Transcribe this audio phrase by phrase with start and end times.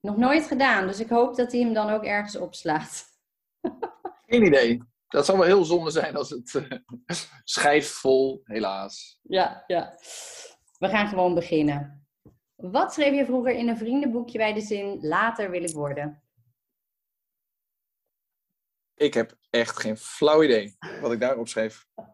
[0.00, 3.04] Nog nooit gedaan, dus ik hoop dat hij hem dan ook ergens opslaat.
[4.26, 4.82] Geen idee.
[5.08, 6.70] Dat zou wel heel zonde zijn als het uh,
[7.44, 9.18] schijft vol, helaas.
[9.22, 9.98] Ja, ja.
[10.78, 12.08] We gaan gewoon beginnen.
[12.56, 16.22] Wat schreef je vroeger in een vriendenboekje bij de zin later wil ik worden?
[18.94, 21.86] Ik heb echt geen flauw idee wat ik daarop schreef.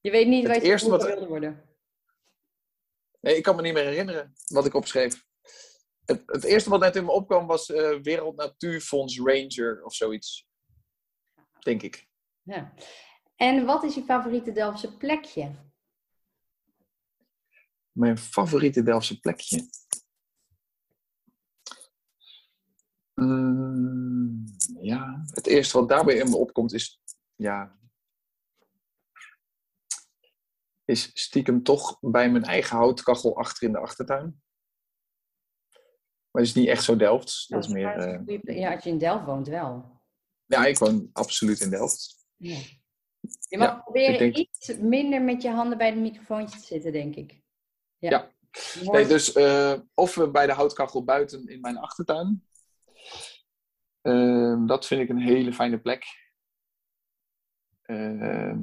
[0.00, 1.02] Je weet niet wat je eerste wat...
[1.02, 1.64] wilde worden?
[3.20, 5.25] Nee, ik kan me niet meer herinneren wat ik opschreef.
[6.06, 10.48] Het, het eerste wat net in me opkwam was uh, Wereld Natuurfonds Ranger of zoiets.
[11.58, 12.08] Denk ik.
[12.42, 12.74] Ja.
[13.36, 15.50] En wat is je favoriete Delftse plekje?
[17.92, 19.68] Mijn favoriete Delftse plekje?
[23.14, 24.44] Mm,
[24.80, 27.00] ja, het eerste wat daarbij in me opkomt is,
[27.34, 27.78] ja,
[30.84, 34.42] is stiekem toch bij mijn eigen houtkachel achter in de achtertuin.
[36.36, 37.44] Maar het is niet echt zo Delft.
[37.48, 38.38] Dat is meer, uh...
[38.42, 40.00] Ja, als je in Delft woont wel.
[40.44, 42.26] Ja, ik woon absoluut in Delft.
[42.36, 42.58] Ja.
[43.48, 47.40] Je mag proberen iets minder met je handen bij de microfoontje te zitten, denk ik.
[47.98, 48.10] Ja.
[48.10, 48.32] ja.
[48.90, 52.46] Nee, dus uh, of bij de houtkachel buiten in mijn achtertuin.
[54.02, 56.04] Uh, dat vind ik een hele fijne plek.
[57.86, 58.56] Uh,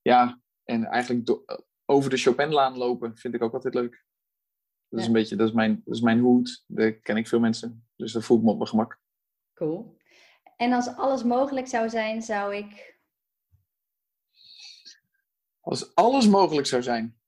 [0.00, 1.40] ja, en eigenlijk
[1.84, 4.04] over de Chopinlaan lopen vind ik ook altijd leuk.
[4.92, 6.64] Dat is een beetje, dat is mijn, dat is mijn hoed.
[6.66, 7.86] Daar ken ik veel mensen.
[7.96, 9.00] Dus daar voel ik me op mijn gemak.
[9.54, 9.96] Cool.
[10.56, 13.00] En als alles mogelijk zou zijn, zou ik.
[15.60, 17.20] Als alles mogelijk zou zijn.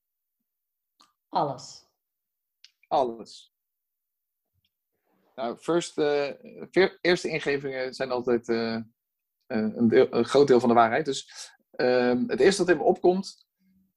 [1.28, 1.86] Alles.
[2.88, 3.54] Alles.
[5.34, 6.30] Nou, first, uh,
[7.00, 8.80] eerste ingevingen zijn altijd uh,
[9.46, 11.04] een, deel, een, groot deel van de waarheid.
[11.04, 13.46] Dus uh, het eerste wat in me opkomt,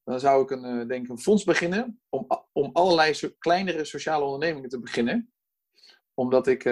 [0.08, 4.70] dan zou ik een, denk een fonds beginnen om, om allerlei so kleinere sociale ondernemingen
[4.70, 5.34] te beginnen.
[6.14, 6.64] Omdat ik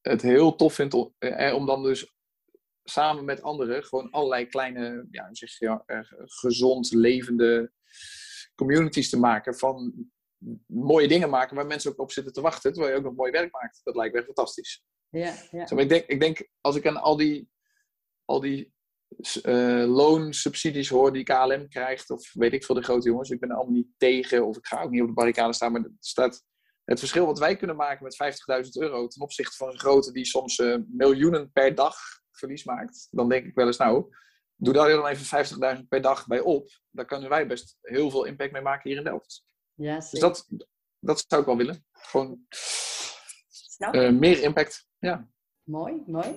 [0.00, 1.14] het heel tof vind om,
[1.54, 2.14] om dan dus
[2.84, 5.82] samen met anderen gewoon allerlei kleine, ja, zeg je,
[6.24, 7.72] gezond, levende
[8.54, 9.94] communities te maken van
[10.66, 13.30] mooie dingen maken waar mensen ook op zitten te wachten, terwijl je ook nog mooi
[13.30, 13.80] werk maakt.
[13.82, 14.84] Dat lijkt me echt fantastisch.
[15.08, 15.66] Ja, ja.
[15.66, 17.50] Zo, ik, denk, ik denk, als ik aan al die,
[18.24, 18.76] al die
[19.42, 23.50] uh, loonsubsidies hoor die KLM krijgt, of weet ik veel de grote jongens, ik ben
[23.50, 25.92] er allemaal niet tegen, of ik ga ook niet op de barricade staan, maar er
[26.00, 26.42] staat
[26.84, 30.24] het verschil wat wij kunnen maken met 50.000 euro ten opzichte van een grote die
[30.24, 31.96] soms uh, miljoenen per dag
[32.30, 34.08] verlies maakt, dan denk ik wel eens, nou,
[34.56, 36.68] doe daar dan even 50.000 per dag bij op.
[36.90, 39.44] Daar kunnen wij best heel veel impact mee maken hier in Delft.
[39.74, 40.48] Ja, dus dat,
[40.98, 41.84] dat zou ik wel willen.
[41.92, 42.46] Gewoon
[43.92, 44.88] uh, meer impact.
[44.98, 45.28] Ja.
[45.62, 46.36] Mooi, mooi.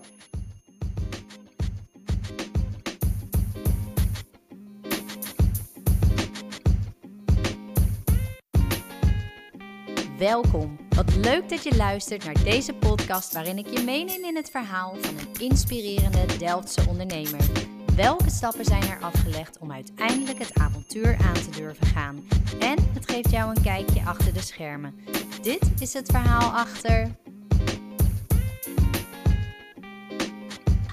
[10.21, 10.77] Welkom.
[10.89, 14.95] Wat leuk dat je luistert naar deze podcast waarin ik je meeneem in het verhaal
[14.95, 17.39] van een inspirerende Delftse ondernemer.
[17.95, 22.27] Welke stappen zijn er afgelegd om uiteindelijk het avontuur aan te durven gaan?
[22.59, 24.95] En het geeft jou een kijkje achter de schermen.
[25.41, 27.15] Dit is het verhaal achter.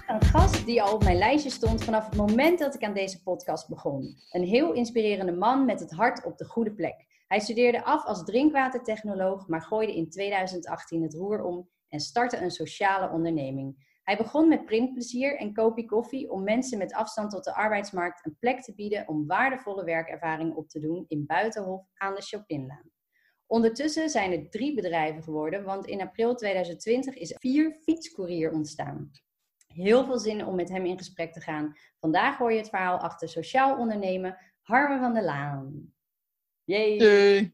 [0.06, 3.22] Een gast die al op mijn lijstje stond vanaf het moment dat ik aan deze
[3.22, 4.16] podcast begon.
[4.30, 7.06] Een heel inspirerende man met het hart op de goede plek.
[7.28, 12.50] Hij studeerde af als drinkwatertechnoloog, maar gooide in 2018 het roer om en startte een
[12.50, 13.86] sociale onderneming.
[14.02, 18.36] Hij begon met printplezier en kopie koffie om mensen met afstand tot de arbeidsmarkt een
[18.38, 22.90] plek te bieden om waardevolle werkervaring op te doen in Buitenhof aan de Chopinlaan.
[23.46, 29.10] Ondertussen zijn er drie bedrijven geworden, want in april 2020 is vier fietscourier ontstaan.
[29.66, 31.76] Heel veel zin om met hem in gesprek te gaan.
[31.98, 35.92] Vandaag hoor je het verhaal achter sociaal ondernemen Harmen van der Laan.
[36.68, 37.52] Yay!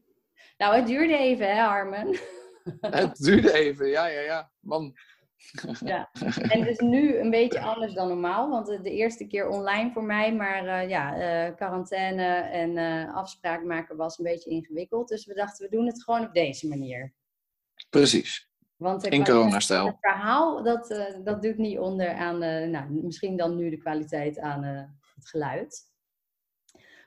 [0.57, 2.07] Nou, het duurde even, hè, Harmen?
[2.81, 4.51] Het duurde even, ja, ja, ja.
[4.59, 4.95] Man,
[5.93, 6.09] ja,
[6.49, 10.03] en het is nu een beetje anders dan normaal, want de eerste keer online voor
[10.03, 11.17] mij, maar uh, ja,
[11.47, 15.07] uh, quarantaine en uh, afspraak maken was een beetje ingewikkeld.
[15.07, 17.13] Dus we dachten, we doen het gewoon op deze manier.
[17.89, 18.49] Precies.
[18.75, 19.85] Want in coronastijl.
[19.85, 22.37] Het verhaal, dat, dat doet niet onder aan,
[22.71, 25.93] nou, misschien dan nu de kwaliteit aan het geluid.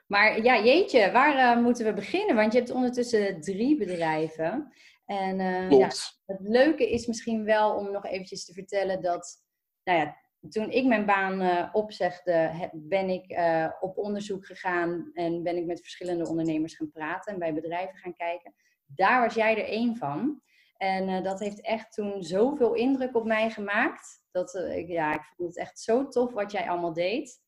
[0.09, 2.35] Maar ja, jeetje, waar moeten we beginnen?
[2.35, 4.73] Want je hebt ondertussen drie bedrijven.
[5.05, 5.89] En uh, ja,
[6.25, 9.43] het leuke is misschien wel om nog eventjes te vertellen dat,
[9.83, 10.15] nou ja,
[10.49, 13.39] toen ik mijn baan uh, opzegde, ben ik
[13.79, 18.15] op onderzoek gegaan en ben ik met verschillende ondernemers gaan praten en bij bedrijven gaan
[18.15, 18.53] kijken.
[18.85, 20.41] Daar was jij er één van.
[20.77, 24.23] En dat heeft echt toen zoveel indruk op mij gemaakt.
[24.31, 27.47] Dat ja, ik vond het echt zo tof wat jij allemaal deed.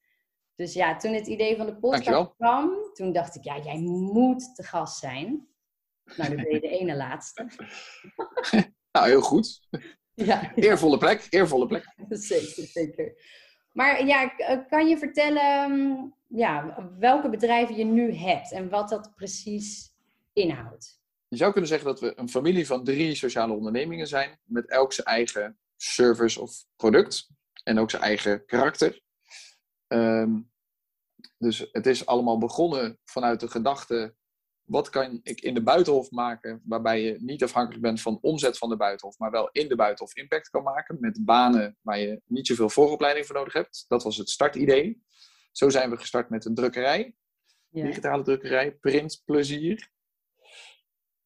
[0.61, 4.55] Dus ja, toen het idee van de podcast kwam, toen dacht ik, ja, jij moet
[4.55, 5.47] te gast zijn.
[6.15, 7.47] Nou, dan ben je de ene laatste.
[8.91, 9.59] nou, heel goed.
[10.13, 10.55] Ja.
[10.55, 11.95] Eervolle plek, eervolle plek.
[12.09, 13.13] Zeker, zeker.
[13.71, 14.27] Maar ja,
[14.69, 19.93] kan je vertellen mm, ja, welke bedrijven je nu hebt en wat dat precies
[20.33, 21.01] inhoudt?
[21.27, 24.93] Je zou kunnen zeggen dat we een familie van drie sociale ondernemingen zijn, met elk
[24.93, 27.27] zijn eigen service of product
[27.63, 29.01] en ook zijn eigen karakter.
[29.87, 30.39] Ehm,
[31.41, 34.15] dus het is allemaal begonnen vanuit de gedachte:
[34.63, 38.69] wat kan ik in de buitenhof maken waarbij je niet afhankelijk bent van omzet van
[38.69, 42.47] de buitenhof, maar wel in de buitenhof impact kan maken met banen waar je niet
[42.47, 43.85] zoveel vooropleiding voor nodig hebt.
[43.87, 45.03] Dat was het startidee.
[45.51, 47.15] Zo zijn we gestart met een drukkerij,
[47.69, 47.85] ja.
[47.85, 49.89] digitale drukkerij, printplezier.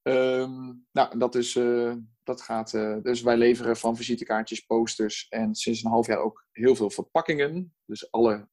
[0.02, 2.74] Um, nou, dat, is, uh, dat gaat.
[2.74, 6.90] Uh, dus wij leveren van visitekaartjes, posters en sinds een half jaar ook heel veel
[6.90, 7.76] verpakkingen.
[7.86, 8.50] Dus alle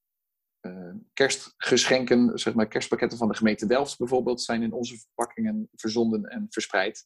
[1.13, 6.47] kerstgeschenken, zeg maar kerstpakketten van de gemeente Delft bijvoorbeeld, zijn in onze verpakkingen verzonden en
[6.49, 7.05] verspreid.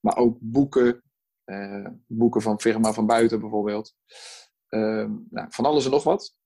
[0.00, 1.02] Maar ook boeken,
[2.06, 3.94] boeken van firma van buiten bijvoorbeeld.
[4.68, 6.36] Ehm, nou, van alles en nog wat.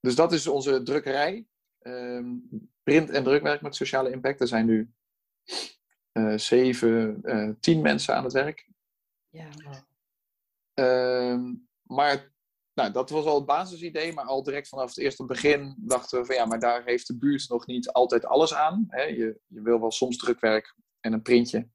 [0.00, 1.46] Dus dat is onze drukkerij.
[1.78, 2.34] Ehm,
[2.82, 4.40] print en drukwerk met sociale impact.
[4.40, 4.92] Er zijn nu
[6.36, 7.20] zeven,
[7.60, 8.70] tien mensen aan het werk.
[9.28, 9.48] Ja,
[10.74, 11.38] uh,
[11.82, 12.31] maar
[12.74, 16.26] nou, dat was al het basisidee, maar al direct vanaf het eerste begin dachten we
[16.26, 18.84] van ja, maar daar heeft de buurt nog niet altijd alles aan.
[18.88, 19.02] Hè?
[19.02, 21.68] Je, je wil wel soms drukwerk en een printje,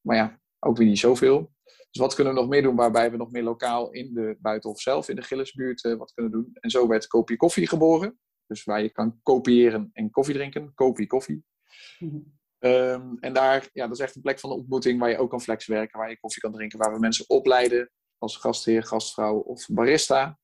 [0.00, 1.54] maar ja, ook weer niet zoveel.
[1.64, 4.80] Dus wat kunnen we nog meer doen waarbij we nog meer lokaal in de Buitenhof
[4.80, 6.50] zelf, in de Gillisbuurt, uh, wat kunnen doen.
[6.52, 8.18] En zo werd Kopie Koffie geboren.
[8.46, 10.74] Dus waar je kan kopiëren en koffie drinken.
[10.74, 11.44] Kopie Koffie.
[11.98, 15.30] Mm Um, en daar, ja, dat is echt een plek van ontmoeting waar je ook
[15.30, 19.66] kan flexwerken, waar je koffie kan drinken, waar we mensen opleiden als gastheer, gastvrouw of
[19.70, 20.38] barista.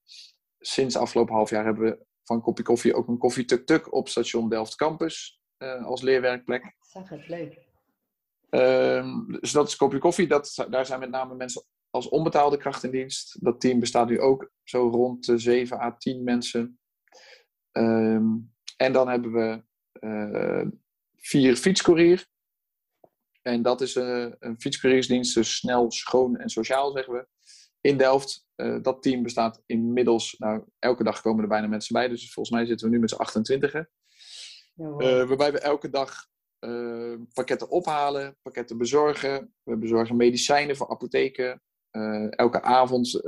[0.59, 4.49] Sinds afgelopen half jaar hebben we van Kopie Koffie ook een koffie tuk-tuk op station
[4.49, 6.77] Delft Campus uh, als leerwerkplek.
[6.81, 7.59] Zag het, leuk.
[8.51, 10.27] Um, dus dat is Kopie Koffie.
[10.27, 13.45] Dat, daar zijn met name mensen als onbetaalde kracht in dienst.
[13.45, 16.79] Dat team bestaat nu ook zo rond de 7 à 10 mensen.
[17.73, 19.63] Um, en dan hebben we
[20.01, 20.67] uh,
[21.17, 22.27] vier fietscourier.
[23.43, 27.27] En dat is een, eh, een fietscouriersdienst, dus snel, schoon en sociaal, zeggen we.
[27.83, 28.47] In Delft.
[28.57, 32.09] Uh, dat team bestaat inmiddels, nou, elke dag komen er bijna mensen bij.
[32.09, 33.75] Dus volgens mij zitten we nu met z'n 28.
[33.75, 33.85] Uh,
[34.99, 36.27] waarbij we elke dag
[36.61, 39.55] uh, pakketten ophalen, pakketten bezorgen.
[39.63, 41.63] We bezorgen medicijnen voor apotheken.
[42.31, 43.21] elke avond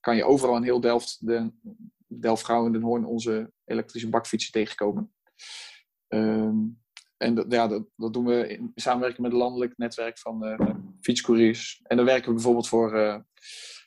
[0.00, 1.52] kan je overal in heel Delft, de
[2.06, 5.14] Delft en Den Hoorn, onze elektrische bakfietsen tegenkomen.
[6.08, 6.56] Ehm,
[7.16, 10.58] en dat, ja, dat, dat, doen we in samenwerking met het landelijk netwerk van
[11.00, 11.80] fietscouriers.
[11.82, 13.24] En dan werken we bijvoorbeeld voor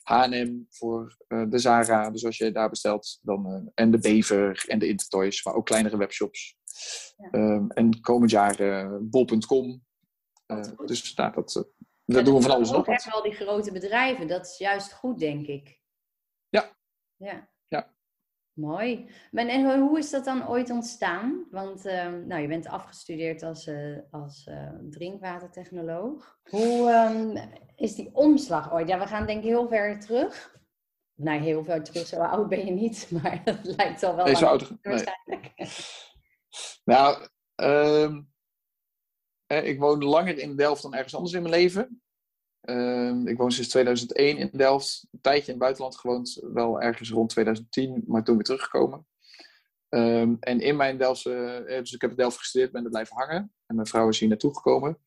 [0.09, 2.09] H&M, voor uh, de Zara.
[2.09, 5.97] Dus als je daar bestelt, dan, en de Bever en de Intertoys, maar ook kleinere
[5.97, 6.57] webshops.
[7.17, 7.39] Ja.
[7.39, 9.83] Um, en komend jaar bol.com.
[10.85, 11.65] dus nou, dat,
[12.05, 12.95] dat doen we van alles nog wat.
[12.95, 14.27] echt wel die grote bedrijven.
[14.27, 15.79] Dat is juist goed, denk ik.
[16.49, 16.77] Ja.
[17.15, 17.49] Ja.
[18.59, 19.09] Mooi.
[19.31, 21.45] En hoe is dat dan ooit ontstaan?
[21.51, 26.39] Want um, nou, je bent afgestudeerd als, uh, als uh, drinkwatertechnoloog.
[26.43, 28.87] Hoe um, is die omslag ooit?
[28.87, 30.57] Ja, we gaan denk ik heel ver terug.
[31.15, 34.45] Nou, heel ver terug, zo oud ben je niet, maar dat lijkt al wel zo
[34.45, 35.51] oud, waarschijnlijk.
[35.55, 35.69] Nee.
[36.95, 38.31] nou, um,
[39.47, 42.01] ik woonde langer in Delft dan ergens anders in mijn leven.
[42.61, 45.07] Ehm, ik woon sinds 2001 in Delft.
[45.11, 49.07] Een tijdje in het buitenland gewoond, wel ergens rond 2010, maar toen weer teruggekomen.
[49.89, 53.15] Um, en in mijn Delftse, eh, dus ik heb in Delft gestudeerd, ben er blijven
[53.15, 53.53] hangen.
[53.65, 54.99] En mijn vrouw is hier naartoe gekomen.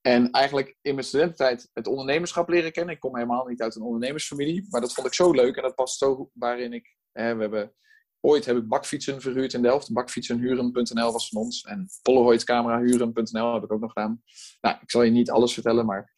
[0.00, 2.94] En eigenlijk in mijn studententijd het ondernemerschap leren kennen.
[2.94, 5.74] Ik kom helemaal niet uit een ondernemersfamilie, maar dat vond ik zo leuk en dat
[5.74, 6.96] past zo waarin ik.
[7.12, 7.74] Hè, we hebben,
[8.20, 9.92] ooit heb bakfietsen verhuurd in Delft.
[9.92, 11.62] Bakfietsenhuren.nl was van ons.
[11.62, 14.22] En Polaroid-camerahuren.nl heb ik ook nog gedaan.
[14.60, 16.12] Nou, ik zal je niet alles vertellen, maar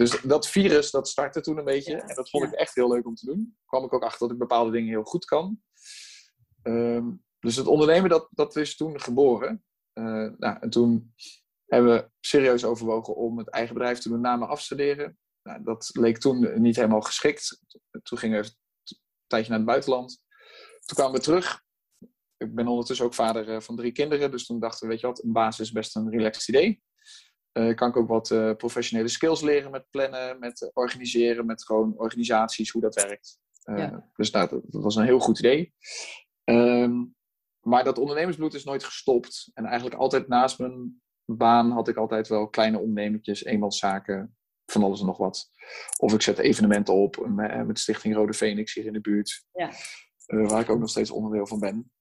[0.00, 2.00] dus dat virus, dat startte toen een beetje.
[2.00, 3.56] En dat vond ik echt heel leuk om te doen.
[3.66, 5.60] kwam ik ook achter dat ik bepaalde dingen heel goed kan.
[6.62, 9.64] Um, dus het ondernemen, dat, dat is toen geboren.
[9.94, 10.04] Uh,
[10.38, 11.14] nou, en toen
[11.66, 15.18] hebben we serieus overwogen om het eigen bedrijf te doen na mijn afstuderen.
[15.42, 17.60] Nou, dat leek toen niet helemaal geschikt.
[18.02, 20.22] Toen gingen we een tijdje naar het buitenland.
[20.84, 21.62] Toen kwamen we terug.
[22.36, 24.30] Ik ben ondertussen ook vader eh, van drie kinderen.
[24.30, 26.82] Dus toen dachten we, weet je wat, een basis is best een relaxed idee.
[27.52, 31.94] Uh, kan ik ook wat uh, professionele skills leren met plannen, met organiseren, met gewoon
[31.96, 33.38] organisaties, hoe dat werkt.
[33.64, 34.10] Uh, ja.
[34.16, 35.74] Dus nou, dat, dat, was een heel goed idee.
[36.44, 37.14] Um,
[37.60, 39.50] maar dat ondernemersbloed is nooit gestopt.
[39.54, 45.00] En eigenlijk altijd naast mijn baan had ik altijd wel kleine ondernemertjes, eenmanszaken, van alles
[45.00, 45.50] en nog wat.
[45.98, 49.44] Of ik zet evenementen op met, met Stichting Rode Phoenix hier in de buurt.
[49.52, 49.70] Ja.
[50.26, 51.92] waar ik ook nog steeds onderdeel van ben.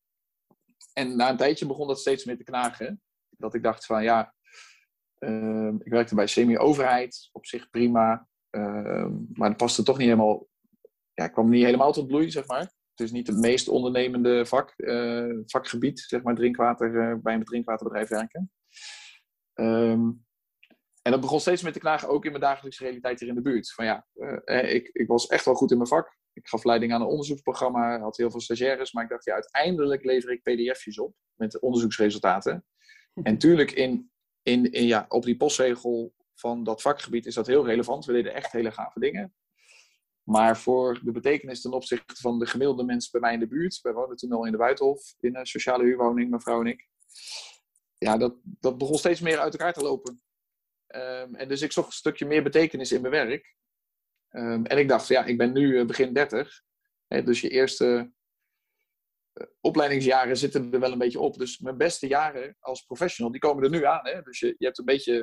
[0.94, 3.01] En na een tijdje begon dat steeds meer te knagen.
[3.29, 4.34] Dat ik dacht van ja,
[5.20, 8.28] Ehm, ik werkte bij semi-overheid, op zich prima.
[8.50, 10.48] Ehm, maar het paste toch niet helemaal,
[11.14, 12.72] ja, ik kwam niet helemaal tot bloei, zeg maar.
[12.96, 17.44] Het is niet het meest ondernemende vak, eh, vakgebied, zeg maar, drinkwater, uh, bij een
[17.44, 18.52] drinkwaterbedrijf werken.
[19.54, 20.12] Ehm,
[21.02, 23.42] en dat begon steeds met te knagen, ook in mijn dagelijkse realiteit hier in de
[23.42, 23.74] buurt.
[23.74, 24.08] Van ja,
[24.46, 26.18] uh, ik, ik was echt wel goed in mijn vak.
[26.34, 30.04] Ik gaf leiding aan een onderzoeksprogramma, had heel veel stagiaires, maar ik dacht, ja, uiteindelijk
[30.04, 32.66] lever ik pdf'jes op met onderzoeksresultaten.
[33.24, 34.12] En tuurlijk, in,
[34.72, 38.06] ja, op die postregel van dat vakgebied is dat heel relevant.
[38.06, 39.34] We deden echt hele gave dingen.
[40.24, 43.82] Maar voor de betekenis ten opzichte van de gemiddelde mensen bij mij in de buurt,
[43.82, 46.88] wij woonden toen al in de Buitenhof, in een sociale huurwoning, mevrouw en ik.
[47.98, 50.22] Ja, dat, dat begon steeds meer uit elkaar te lopen.
[50.96, 53.56] Um, en dus ik zocht een stukje meer betekenis in mijn werk.
[54.32, 56.62] Um, en ik dacht, ja, ik ben nu begin 30.
[57.08, 58.12] Hè, dus je eerste
[59.62, 61.38] opleidingsjaren zitten er wel een beetje op.
[61.38, 64.08] Dus mijn beste jaren als professional, die komen er nu aan.
[64.08, 64.22] Hè?
[64.22, 65.14] Dus je, je hebt een beetje,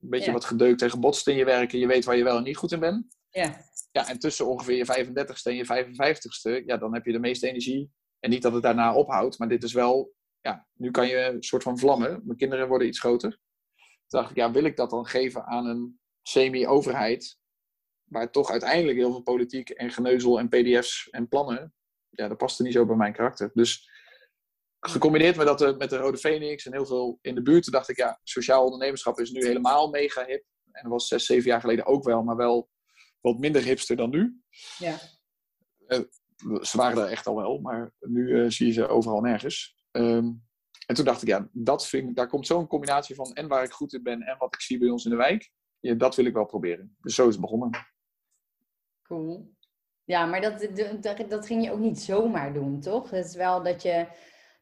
[0.00, 0.32] een beetje ja.
[0.32, 1.72] wat gedeukt en gebotst in je werk.
[1.72, 3.16] En je weet waar je wel en niet goed in bent.
[3.30, 3.72] Ja.
[3.90, 7.48] Ja, en tussen ongeveer je 35ste en je 55ste, ja, dan heb je de meeste
[7.48, 7.90] energie.
[8.18, 11.42] En niet dat het daarna ophoudt, maar dit is wel, ja, nu kan je een
[11.42, 12.20] soort van vlammen.
[12.24, 13.30] Mijn kinderen worden iets groter.
[14.06, 17.38] Toen dacht ik, ja, wil ik dat dan geven aan een semi-overheid,
[18.04, 21.74] waar toch uiteindelijk heel veel politiek en geneuzel en pdf's en plannen,
[22.14, 23.50] ja, dat paste niet zo bij mijn karakter.
[23.54, 23.90] Dus
[24.80, 27.96] gecombineerd met, dat, met de Rode Phoenix en heel veel in de buurt, dacht ik,
[27.96, 30.44] ja, sociaal ondernemerschap is nu helemaal mega hip.
[30.72, 32.70] En dat was zes, zeven jaar geleden ook wel, maar wel
[33.20, 34.40] wat minder hipster dan nu.
[34.78, 34.98] Ja.
[35.88, 36.00] Uh,
[36.62, 39.76] ze waren er echt al wel, maar nu uh, zie je ze overal nergens.
[39.90, 40.42] Um,
[40.86, 43.72] en toen dacht ik, ja, dat vind, daar komt zo'n combinatie van en waar ik
[43.72, 45.50] goed in ben en wat ik zie bij ons in de wijk.
[45.80, 46.96] Ja, dat wil ik wel proberen.
[47.00, 47.70] Dus zo is het begonnen.
[49.02, 49.53] Cool.
[50.04, 50.68] Ja, maar dat,
[51.02, 53.10] dat, dat ging je ook niet zomaar doen, toch?
[53.10, 54.06] Het is wel dat je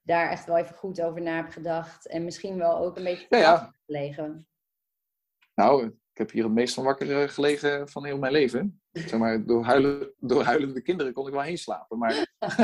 [0.03, 2.07] daar echt wel even goed over na hebt gedacht.
[2.07, 3.75] En misschien wel ook een beetje ja, ja.
[3.87, 4.47] gelegen.
[5.55, 8.83] Nou, ik heb hier het meest van wakker gelegen van heel mijn leven.
[8.93, 11.99] Zeg maar, door, huilen, door huilende kinderen kon ik wel heen slapen.
[11.99, 12.27] Maar...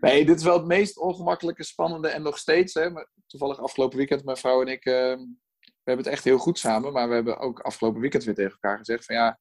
[0.00, 2.74] nee, dit is wel het meest ongemakkelijke, spannende en nog steeds.
[2.74, 2.90] Hè,
[3.26, 6.92] toevallig afgelopen weekend, mijn vrouw en ik, uh, we hebben het echt heel goed samen.
[6.92, 9.38] Maar we hebben ook afgelopen weekend weer tegen elkaar gezegd van ja,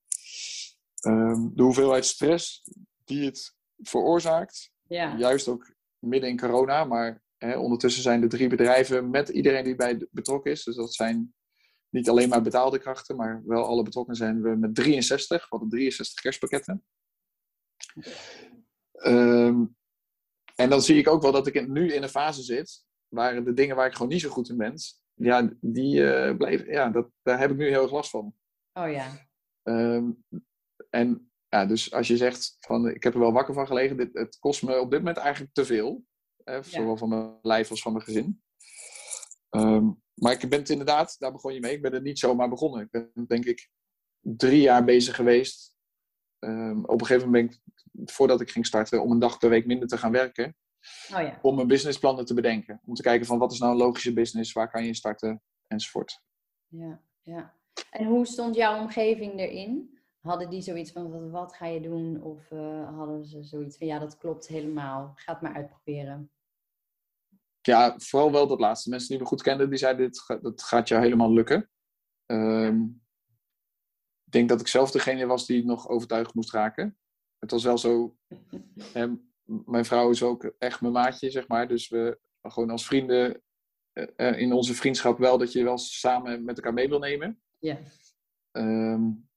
[1.01, 2.61] uh, de hoeveelheid stress
[3.03, 4.71] die het veroorzaakt.
[4.87, 5.17] Ja.
[5.17, 9.75] Juist ook midden in corona, maar hè, ondertussen zijn er drie bedrijven met iedereen die
[9.75, 10.63] bij betrokken is.
[10.63, 11.33] Dus dat zijn
[11.89, 16.21] niet alleen maar betaalde krachten, maar wel alle betrokken zijn we met 63, wat 63
[16.21, 16.83] kerstpakketten.
[19.05, 19.75] Um,
[20.55, 23.53] en dan zie ik ook wel dat ik nu in een fase zit waar de
[23.53, 24.75] dingen waar ik gewoon niet zo goed in ben,
[25.13, 28.33] ja, die uh, blijven, ja, dat, daar heb ik nu heel erg last van.
[28.73, 29.29] Oh ja.
[29.63, 30.23] Um,
[30.91, 34.09] en ja, dus als je zegt van ik heb er wel wakker van gelegen, dit,
[34.13, 36.03] het kost me op dit moment eigenlijk te veel.
[36.43, 36.95] Hè, zowel ja.
[36.95, 38.41] van mijn lijf als van mijn gezin.
[39.49, 42.49] Um, maar ik ben het inderdaad, daar begon je mee, ik ben er niet zomaar
[42.49, 42.81] begonnen.
[42.81, 43.69] Ik ben denk ik
[44.19, 45.75] drie jaar bezig geweest.
[46.39, 49.49] Um, op een gegeven moment ben ik, voordat ik ging starten, om een dag per
[49.49, 50.55] week minder te gaan werken.
[51.13, 51.39] Oh ja.
[51.41, 52.81] Om mijn businessplannen te bedenken.
[52.85, 56.21] Om te kijken van wat is nou een logische business, waar kan je starten, enzovoort.
[56.67, 57.59] Ja, ja.
[57.89, 60.00] En hoe stond jouw omgeving erin?
[60.21, 62.23] Hadden die zoiets van, wat, wat ga je doen?
[62.23, 65.11] Of uh, hadden ze zoiets van, ja, dat klopt helemaal.
[65.15, 66.31] Ga het maar uitproberen.
[67.61, 68.89] Ja, vooral wel dat laatste.
[68.89, 71.69] Mensen die me goed kenden, die zeiden, dit, dat gaat jou helemaal lukken.
[72.25, 73.01] Um,
[74.25, 76.97] ik denk dat ik zelf degene was die nog overtuigd moest raken.
[77.39, 78.17] Het was wel zo...
[78.93, 79.07] Hè,
[79.43, 81.67] mijn vrouw is ook echt mijn maatje, zeg maar.
[81.67, 83.41] Dus we gewoon als vrienden
[83.93, 87.41] uh, in onze vriendschap wel dat je wel samen met elkaar mee wil nemen.
[87.59, 87.77] Ja.
[88.51, 89.29] Um,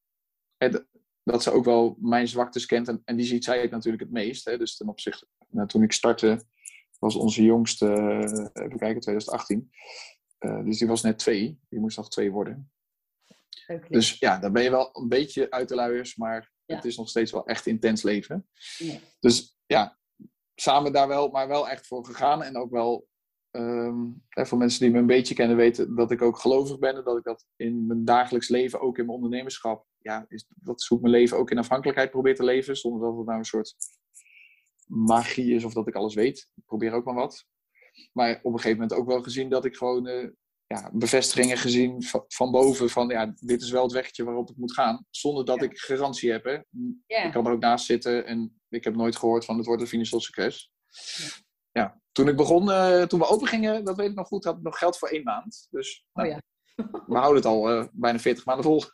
[0.56, 0.88] en
[1.24, 4.12] dat ze ook wel mijn zwaktes kent en, en die ziet zij het natuurlijk het
[4.12, 4.44] meest.
[4.44, 4.58] Hè.
[4.58, 6.44] Dus ten opzichte, nou, toen ik startte,
[6.98, 9.70] was onze jongste, uh, even kijken, 2018.
[10.38, 11.60] Uh, dus die was net twee.
[11.68, 12.72] Die moest nog twee worden.
[13.66, 13.88] Okay.
[13.88, 16.74] Dus ja, dan ben je wel een beetje uit de luiers, maar ja.
[16.74, 18.48] het is nog steeds wel echt intens leven.
[18.78, 18.98] Ja.
[19.20, 19.98] Dus ja,
[20.54, 22.42] samen daar wel, maar wel echt voor gegaan.
[22.42, 23.08] En ook wel,
[23.50, 26.96] um, voor mensen die me een beetje kennen, weten dat ik ook gelovig ben.
[26.96, 30.80] En dat ik dat in mijn dagelijks leven, ook in mijn ondernemerschap, ja, is, dat
[30.80, 32.76] is hoe ik mijn leven ook in afhankelijkheid probeer te leven.
[32.76, 33.74] Zonder dat het nou een soort
[34.86, 36.48] magie is of dat ik alles weet.
[36.54, 37.46] Ik probeer ook maar wat.
[38.12, 40.28] Maar op een gegeven moment ook wel gezien dat ik gewoon uh,
[40.66, 44.56] ja, bevestigingen gezien van, van, boven van ja, dit is wel het wegje waarop ik
[44.56, 45.06] moet gaan.
[45.10, 45.64] Zonder dat ja.
[45.64, 46.44] ik garantie heb.
[46.44, 46.58] Hè.
[47.06, 47.22] Ja.
[47.22, 49.88] Ik kan er ook naast zitten en ik heb nooit gehoord van het wordt een
[49.88, 50.72] financieel succes.
[51.72, 52.00] Ja.
[52.12, 54.62] Toen ik begon, uh, toen we open gingen, dat weet ik nog goed, had ik
[54.62, 55.66] nog geld voor één maand.
[55.70, 56.40] Dus oh, nou,
[57.06, 58.82] we houden het al uh, bijna 40 maanden vol.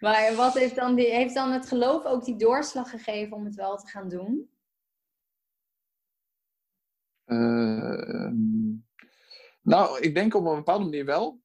[0.00, 3.54] maar wat heeft dan, die, heeft dan het geloof ook die doorslag gegeven om het
[3.54, 4.50] wel te gaan doen?
[7.26, 8.30] Uh,
[9.66, 11.40] Nou, ik denk op een bepaalde manier wel.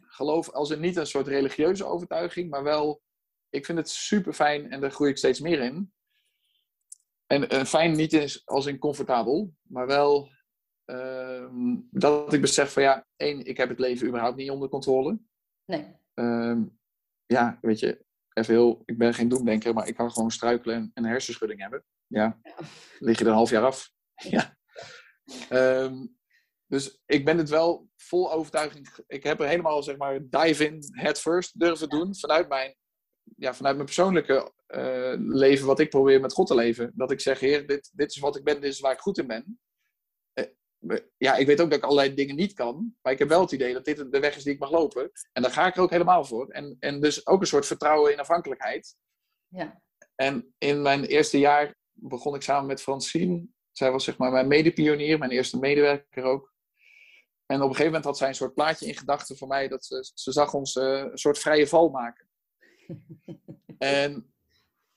[0.00, 3.02] Geloof als in niet een soort religieuze overtuiging, maar wel,
[3.48, 5.92] ik vind het super fijn en daar groei ik steeds meer in.
[7.26, 10.30] En eh, fijn niet als in comfortabel, maar wel
[10.90, 15.18] ehm, dat ik besef van ja, één, ik heb het leven überhaupt niet onder controle.
[15.64, 15.96] Nee.
[16.14, 16.62] Ehm,
[17.26, 20.90] ja, weet je, even heel, ik ben geen doemdenker, maar ik kan gewoon struikelen en
[20.94, 21.84] een hersenschudding hebben.
[22.06, 22.54] Ja, Ja.
[22.98, 23.92] lig je er een half jaar af.
[24.30, 24.56] Ja.
[25.48, 26.06] Ehm,
[26.66, 28.88] dus ik ben het wel vol overtuiging.
[29.06, 32.16] Ik heb er helemaal, zeg maar, dive in, head first durven doen.
[32.16, 32.74] Vanuit mijn,
[33.36, 36.92] ja, vanuit mijn persoonlijke eh, leven, wat ik probeer met God te leven.
[36.94, 39.18] Dat ik zeg, Heer, dit, dit is wat ik ben, dit is waar ik goed
[39.18, 39.60] in ben.
[41.16, 42.94] Ja, ik weet ook dat ik allerlei dingen niet kan.
[43.02, 45.10] Maar ik heb wel het idee dat dit de weg is die ik mag lopen.
[45.32, 46.48] En daar ga ik er ook helemaal voor.
[46.48, 48.96] En, en dus ook een soort vertrouwen in afhankelijkheid.
[49.48, 49.82] Ja.
[50.14, 53.46] En in mijn eerste jaar begon ik samen met Francine.
[53.72, 56.54] Zij was zeg maar mijn medepionier, mijn eerste medewerker ook.
[57.46, 59.68] En op een gegeven moment had zij een soort plaatje in gedachten voor mij.
[59.68, 62.28] Dat ze, ze zag ons eh, een soort vrije val maken.
[63.78, 64.34] en,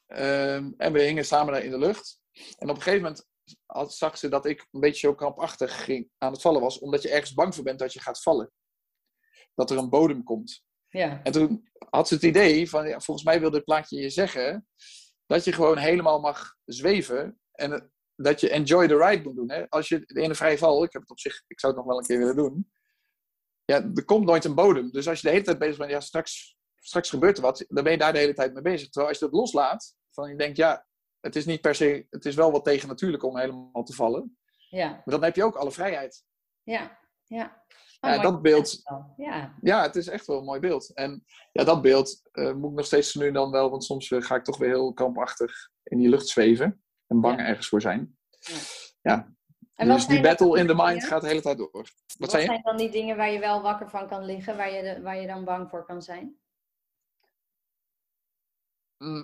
[0.05, 2.19] ehm, en we hingen samen daar in de lucht.
[2.57, 3.27] En op een gegeven moment
[3.65, 6.79] had, zag ze dat ik een beetje zo krampachtig ging, aan het vallen was.
[6.79, 8.51] Omdat je ergens bang voor bent dat je gaat vallen.
[9.55, 10.63] Dat er een bodem komt.
[10.89, 11.23] Ja.
[11.23, 14.67] En toen had ze het idee van, ja, volgens mij wil dit plaatje je zeggen
[15.25, 19.51] dat je gewoon helemaal mag zweven en dat je enjoy the ride moet doen.
[19.51, 19.69] Hè?
[19.69, 21.91] Als je in een vrije val, ik heb het op zich, ik zou het nog
[21.91, 22.71] wel een keer willen doen.
[23.65, 24.91] Ja, er komt nooit een bodem.
[24.91, 27.83] Dus als je de hele tijd bezig bent, ja, straks, straks gebeurt er wat, dan
[27.83, 28.89] ben je daar de hele tijd mee bezig.
[28.89, 30.87] Terwijl als je dat loslaat, van je denkt, ja,
[31.23, 34.37] het is niet per se, het is wel wat tegennatuurlijk om helemaal te vallen.
[34.69, 34.89] Ja.
[34.89, 36.23] Maar dan heb je ook alle vrijheid.
[36.63, 36.99] Ja.
[37.25, 37.61] Ja.
[37.99, 38.81] Oh, Ja, dat beeld.
[39.17, 39.55] Ja.
[39.61, 40.93] ja, het is echt wel een mooi beeld.
[40.93, 44.21] En ja, dat beeld eh, moet ik nog steeds nu dan wel, want soms eh,
[44.21, 47.45] ga ik toch weer heel kampachtig in die lucht zweven en bang Ja.
[47.45, 48.17] ergens voor zijn.
[48.39, 48.57] Ja.
[49.01, 49.33] Ja,
[49.75, 51.71] En wat dus die battle in the dingen- mind gaat de hele tijd door.
[52.17, 55.01] Wat, zijn dan die dingen waar je wel wakker van kan liggen, waar je, de-
[55.01, 56.37] waar je dan bang voor kan zijn?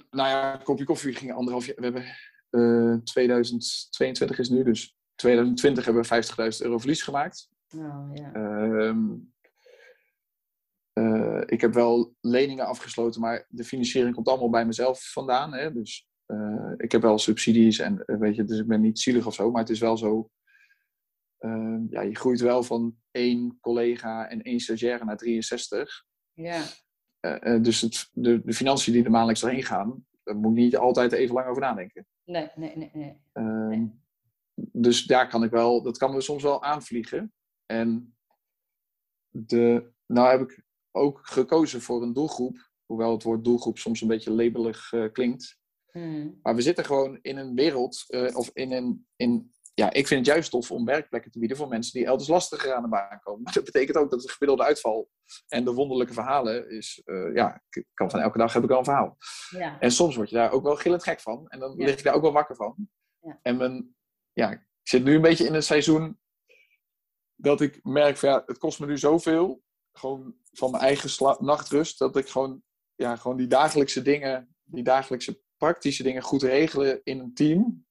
[0.09, 1.75] Nou ja, een kopje koffie ging anderhalf jaar.
[1.75, 2.05] We hebben
[2.49, 7.49] eh 2022 is nu, dus 2020 hebben we 50.000 euro verlies gemaakt.
[7.75, 8.33] Oh, ja.
[8.33, 9.07] Ehm,
[10.93, 15.53] eh, ik heb wel leningen afgesloten, maar de financiering komt allemaal bij mezelf vandaan.
[15.53, 15.73] Hè?
[15.73, 19.33] Dus eh, ik heb wel subsidies en weet je, dus ik ben niet zielig of
[19.33, 20.29] zo, maar het is wel zo.
[21.37, 26.05] ehm, ja, je groeit wel van één collega en één stagiaire naar 63.
[26.33, 26.63] ja.
[27.19, 30.63] Eh, eh, dus het, de, de financiën die er maandelijks doorheen gaan, daar moet ik
[30.63, 32.07] niet altijd even lang over nadenken.
[32.23, 33.21] Nee, nee, nee, nee.
[33.33, 33.87] Ehm,
[34.53, 37.33] Dus daar kan ik wel, dat kan me soms wel aanvliegen.
[37.65, 38.15] En
[39.29, 44.07] de, nou heb ik ook gekozen voor een doelgroep, hoewel het woord doelgroep soms een
[44.07, 45.57] beetje labelig eh, klinkt.
[45.91, 46.39] Hmm.
[46.41, 50.35] Maar we zitten gewoon in een wereld, of in een, in, ja, ik vind het
[50.35, 53.41] juist tof om werkplekken te bieden voor mensen die elders lastiger aan de baan komen.
[53.43, 55.09] Maar dat betekent ook dat de gemiddelde uitval
[55.47, 58.77] en de wonderlijke verhalen is, eh, ja, ik kan van elke dag heb ik wel
[58.77, 59.17] een verhaal.
[59.49, 59.79] Ja.
[59.79, 61.47] En soms word je daar ook wel gillend gek van.
[61.47, 61.85] En dan Ja.
[61.85, 62.89] lig ik daar ook wel wakker van.
[63.19, 63.39] Ja.
[63.41, 63.95] En mijn,
[64.33, 66.19] ja, ik zit nu een beetje in een seizoen
[67.35, 69.61] dat ik merk van ja, het kost me nu zoveel.
[69.91, 71.99] Gewoon van mijn eigen nachtrust.
[71.99, 72.63] Dat ik gewoon,
[72.95, 77.87] ja, gewoon die dagelijkse dingen, die dagelijkse praktische dingen goed regelen in een team.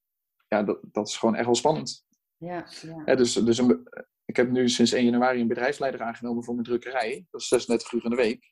[0.49, 2.05] Ja, dat, dat is gewoon echt wel spannend.
[2.37, 2.67] Ja,
[3.05, 3.15] ja.
[3.15, 3.87] Dus, dus een,
[4.25, 7.25] ik heb nu sinds 1 januari een bedrijfsleider aangenomen voor mijn drukkerij.
[7.31, 8.43] Dat is 36 uur in de week.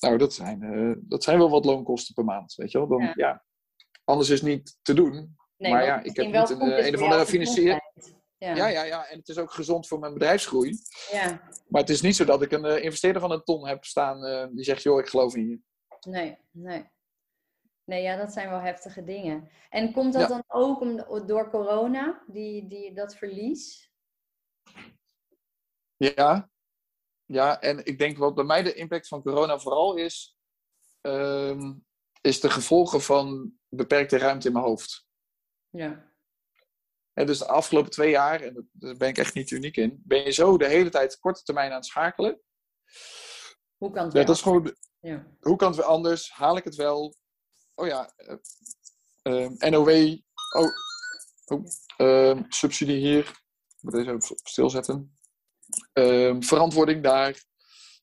[0.00, 2.88] Nou, dat zijn, eh, dat zijn wel wat loonkosten per maand, weet je wel.
[2.88, 3.12] Dan, Ja.
[3.14, 3.44] ja.
[4.04, 5.36] Anders is niet te doen.
[5.56, 7.24] Nee, maar ja, ik heb niet een, goed eh, is een of voor andere jouw
[7.24, 7.62] financier-
[7.94, 8.24] gezondheid.
[8.38, 8.54] Ja.
[8.54, 9.06] Ja, ja, ja.
[9.08, 10.78] En het is ook gezond voor mijn bedrijfsgroei.
[11.12, 11.40] ja.
[11.68, 14.50] Maar het is niet zo dat ik een eh, investeerder van een ton heb staan
[14.54, 15.58] die zegt, joh, ik geloof in je.
[16.10, 16.84] Nee, nee.
[17.86, 19.50] Nee, ja, dat zijn wel heftige dingen.
[19.70, 20.28] En komt dat Ja.
[20.28, 23.92] dan ook om, door corona, die, die, dat verlies?
[25.96, 26.50] Ja.
[27.24, 30.38] Ja, en ik denk wat bij mij de impact van corona vooral is,
[31.00, 31.74] ehm,
[32.20, 35.06] is de gevolgen van beperkte ruimte in mijn hoofd.
[35.70, 36.14] Ja.
[37.12, 40.24] Hè, dus de afgelopen twee jaar, en daar ben ik echt niet uniek in, ben
[40.24, 42.40] je zo de hele tijd korte termijn aan het schakelen.
[43.76, 45.26] Hoe kan het Ja, dat is gewoon, Ja.
[45.40, 46.30] hoe kan het weer anders?
[46.30, 47.14] Haal ik het wel?
[47.78, 48.36] Oh ja, eh,
[49.22, 50.18] ehm, NOW,
[50.56, 50.70] oh,
[51.44, 53.28] oh, ehm, subsidie hier.
[53.76, 55.18] Ik moet deze even stilzetten.
[55.92, 57.44] Ehm, verantwoording daar.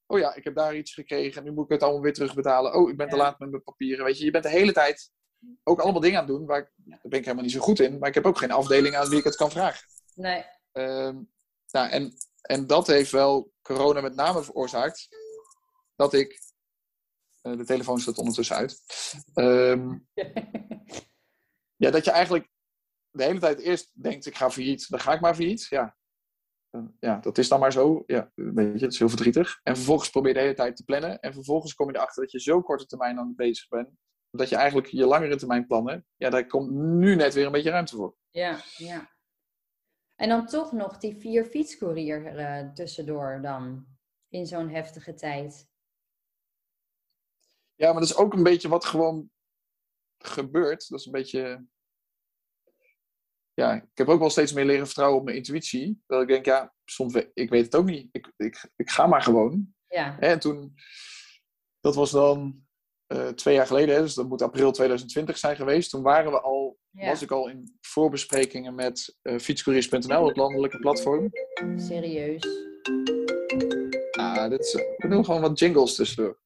[0.05, 1.43] Oh ja, ik heb daar iets gekregen.
[1.43, 2.73] Nu moet ik het allemaal weer terugbetalen.
[2.73, 4.05] Oh, ik ben te laat met mijn papieren.
[4.05, 5.11] Weet je, je bent de hele tijd
[5.63, 6.45] ook allemaal dingen aan het doen.
[6.45, 7.99] Waar ik, daar ben ik helemaal niet zo goed in.
[7.99, 9.87] Maar ik heb ook geen afdeling aan wie ik het kan vragen.
[10.15, 10.45] Nee.
[11.71, 15.07] Nou, en, en dat heeft wel corona met name veroorzaakt
[15.95, 16.51] dat ik.
[17.43, 18.81] Eh, de telefoon staat ondertussen uit.
[19.33, 19.97] Ehm,
[21.83, 22.49] ja, dat je eigenlijk
[23.09, 25.65] de hele tijd eerst denkt: ik ga failliet, dan ga ik maar failliet.
[25.69, 25.97] Ja.
[26.99, 28.03] ja, dat is dan maar zo.
[28.05, 29.59] Ja, weet je, het is heel verdrietig.
[29.63, 31.19] En vervolgens probeer je de hele tijd te plannen.
[31.19, 33.89] En vervolgens kom je erachter dat je zo korte termijn aan bezig bent.
[34.29, 37.69] Dat je eigenlijk je langere termijn plannen, ja, daar komt nu net weer een beetje
[37.69, 38.15] ruimte voor.
[38.29, 39.11] Ja, ja.
[40.15, 43.85] En dan toch nog die vier fietscourier uh, tussendoor dan,
[44.29, 45.72] in zo'n heftige tijd.
[47.75, 49.29] Ja, maar dat is ook een beetje wat gewoon
[50.17, 50.89] gebeurt.
[50.89, 51.65] Dat is een beetje
[53.53, 56.01] ja, ik heb ook wel steeds meer leren vertrouwen op mijn intuïtie.
[56.07, 58.09] Dat ik denk, ja, soms, ik weet het ook niet.
[58.11, 59.73] Ik, ik, ik ga maar gewoon.
[59.87, 60.19] Ja.
[60.19, 60.73] En toen,
[61.79, 62.65] dat was dan
[63.07, 65.89] uh, twee jaar geleden, dus dat moet april 2020 zijn geweest.
[65.89, 67.07] Toen waren we al, ja.
[67.07, 71.29] was ik al in voorbesprekingen met uh, fietscouriers.nl, het landelijke platform.
[71.75, 72.47] Serieus?
[74.11, 76.41] Ah, dit is, we doen gewoon wat jingles tussendoor.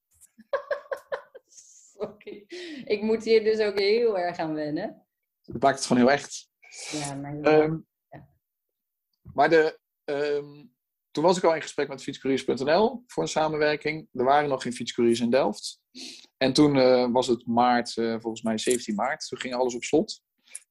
[1.99, 2.45] Sorry.
[2.86, 5.05] Ik moet hier dus ook heel erg aan wennen.
[5.41, 6.49] Dat maakt het gewoon heel echt.
[6.91, 7.62] Ja, maar...
[7.62, 8.29] Um, ja.
[9.33, 10.75] Maar de, um,
[11.12, 14.07] toen was ik al in gesprek met fietscouriers.nl voor een samenwerking.
[14.13, 15.79] Er waren nog geen fietscouriers in Delft.
[16.38, 19.27] En toen uh, was het maart, uh, volgens mij 17 maart.
[19.27, 20.21] Toen ging alles op slot.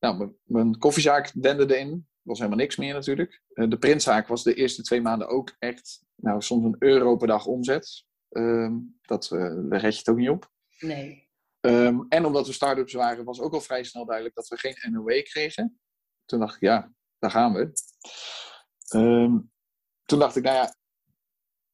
[0.00, 1.88] Nou, mijn koffiezaak denderde in.
[1.88, 3.42] Er was helemaal niks meer natuurlijk.
[3.54, 7.26] Uh, de printzaak was de eerste twee maanden ook echt, nou, soms een euro per
[7.26, 8.04] dag omzet.
[8.30, 9.28] Um, dat
[9.68, 10.50] red je het ook niet op.
[10.78, 11.24] Nee.
[11.60, 14.92] Um, en omdat we start-ups waren, was ook al vrij snel duidelijk dat we geen
[14.92, 15.78] NOE kregen
[16.26, 17.72] toen dacht ik, ja, daar gaan we.
[18.94, 19.52] Um,
[20.04, 20.74] toen dacht ik, nou ja,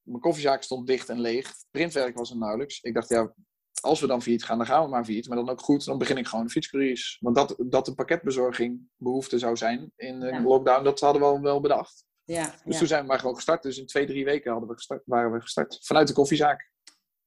[0.03, 1.53] mijn koffiezaak stond dicht en leeg.
[1.71, 2.81] Printwerk was er nauwelijks.
[2.81, 3.35] Ik dacht, ja,
[3.81, 5.29] als we dan fiets gaan, dan gaan we maar fiets.
[5.29, 7.19] Maar dan ook goed, dan begin ik gewoon fietscouriers.
[7.21, 10.43] Want dat, dat de pakketbezorging behoefte zou zijn in de ja.
[10.43, 12.05] lockdown, dat hadden we al wel bedacht.
[12.25, 12.79] Ja, dus ja.
[12.79, 13.63] toen zijn we maar gewoon gestart.
[13.63, 15.79] Dus in twee, drie weken hadden we gestart, waren we gestart.
[15.83, 16.72] Vanuit de koffiezaak.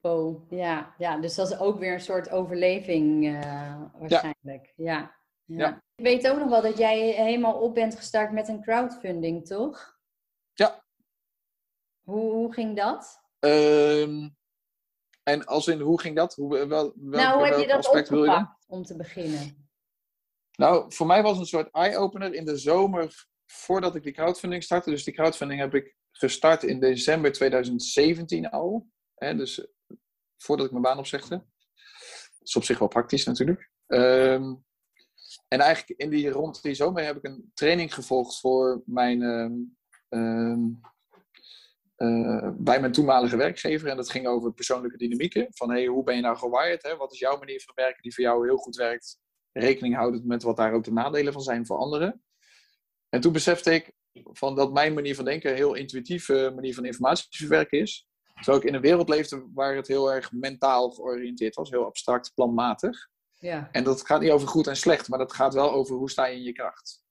[0.05, 0.95] Oh, ja.
[0.97, 1.17] ja.
[1.17, 4.73] Dus dat is ook weer een soort overleving uh, waarschijnlijk.
[4.75, 5.15] ja.
[5.45, 5.57] Ja.
[5.57, 5.83] Ja.
[5.95, 9.97] Ik weet ook nog wel dat jij helemaal op bent gestart met een crowdfunding, toch?
[10.53, 10.85] Ja.
[12.03, 13.21] Hoe, hoe ging dat?
[13.39, 14.35] Um,
[15.23, 16.35] en als in, hoe ging dat?
[16.35, 19.69] Hoe, wel, wel, nou, hoe heb je dat opgepakt om te beginnen?
[20.57, 24.63] Nou, voor mij was het een soort eye-opener in de zomer voordat ik die crowdfunding
[24.63, 24.89] startte.
[24.89, 28.87] Dus die crowdfunding heb ik gestart in december 2017 al.
[29.15, 29.67] Hè, dus
[30.45, 31.35] voordat ik mijn baan opzegde.
[31.35, 33.69] Dat is op zich wel praktisch natuurlijk.
[33.87, 34.63] Um,
[35.47, 40.55] en eigenlijk in die, rond die zomer heb ik een training gevolgd voor mijn, uh,
[41.97, 43.87] uh, bij mijn toenmalige werkgever.
[43.87, 45.47] En dat ging over persoonlijke dynamieken.
[45.49, 46.83] Van hey, hoe ben je nou gewired?
[46.83, 46.95] Hè?
[46.95, 49.19] Wat is jouw manier van werken die voor jou heel goed werkt?
[49.51, 52.23] Rekening houdend met wat daar ook de nadelen van zijn voor anderen.
[53.09, 56.85] En toen besefte ik van dat mijn manier van denken een heel intuïtieve manier van
[56.85, 58.07] informatie verwerken is.
[58.35, 62.31] Terwijl ik in een wereld leefde waar het heel erg mentaal georiënteerd was, heel abstract,
[62.33, 63.07] planmatig.
[63.33, 63.69] Ja.
[63.71, 66.25] En dat gaat niet over goed en slecht, maar dat gaat wel over hoe sta
[66.25, 67.03] je in je kracht.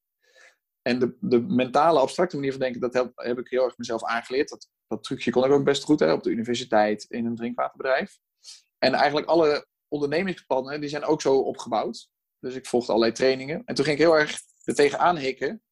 [0.82, 4.04] En de, de mentale, abstracte manier van denken, dat heb, heb ik heel erg mezelf
[4.04, 4.48] aangeleerd.
[4.48, 8.18] Dat, dat trucje kon ik ook best goed hè, op de universiteit, in een drinkwaterbedrijf.
[8.78, 12.08] En eigenlijk alle ondernemingsplannen, die zijn ook zo opgebouwd.
[12.38, 13.62] Dus ik volgde allerlei trainingen.
[13.64, 15.62] En toen ging ik heel erg er tegenaan hikken.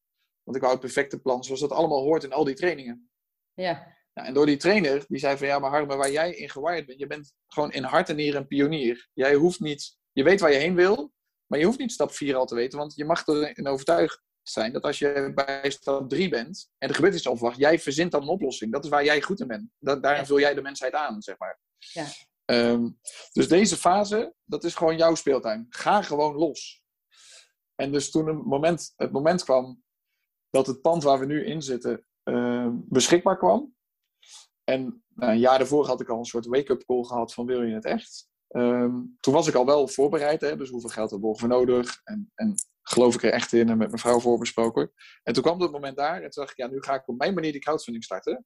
[0.43, 3.11] Want ik wou het perfecte plan, zoals dat allemaal hoort in al die trainingen.
[3.55, 3.97] Ja.
[4.15, 6.87] Nou, en door die trainer, die zei van ja, maar Harme, waar jij in gewired
[6.87, 9.09] bent, je bent gewoon in hart en nieren een pionier.
[9.13, 11.13] Jij hoeft niet je weet waar je heen wil,
[11.47, 14.73] maar je hoeft niet stap 4 al te weten, want je mag erin overtuigd zijn
[14.73, 18.23] dat als je bij stap 3 bent en er gebeurt iets onverwacht, jij verzint dan
[18.23, 18.73] een oplossing.
[18.73, 19.71] Dat is waar jij goed in bent.
[19.79, 21.59] Dat, daarin vul jij de mensheid aan, zeg maar.
[21.79, 22.07] Ja.
[22.45, 22.99] Um,
[23.33, 25.67] dus deze fase, dat is gewoon jouw speeltuin.
[25.69, 26.83] Ga gewoon los.
[27.75, 29.83] En dus toen een moment, het moment kwam
[30.51, 33.75] dat het pand waar we nu in zitten uh, beschikbaar kwam.
[34.65, 37.63] En nou, een jaar daarvoor had ik al een soort wake-up call gehad van wil
[37.63, 38.31] je het echt?
[38.49, 42.01] Um, toen was ik al wel voorbereid, hè, dus hoeveel geld hebben we voor nodig?
[42.05, 44.93] En, en geloof ik er echt in en met mijn vrouw voorbesproken.
[45.23, 47.19] En toen kwam het moment daar en toen dacht ik, ja, nu ga ik op
[47.19, 48.45] mijn manier die crowdfunding starten.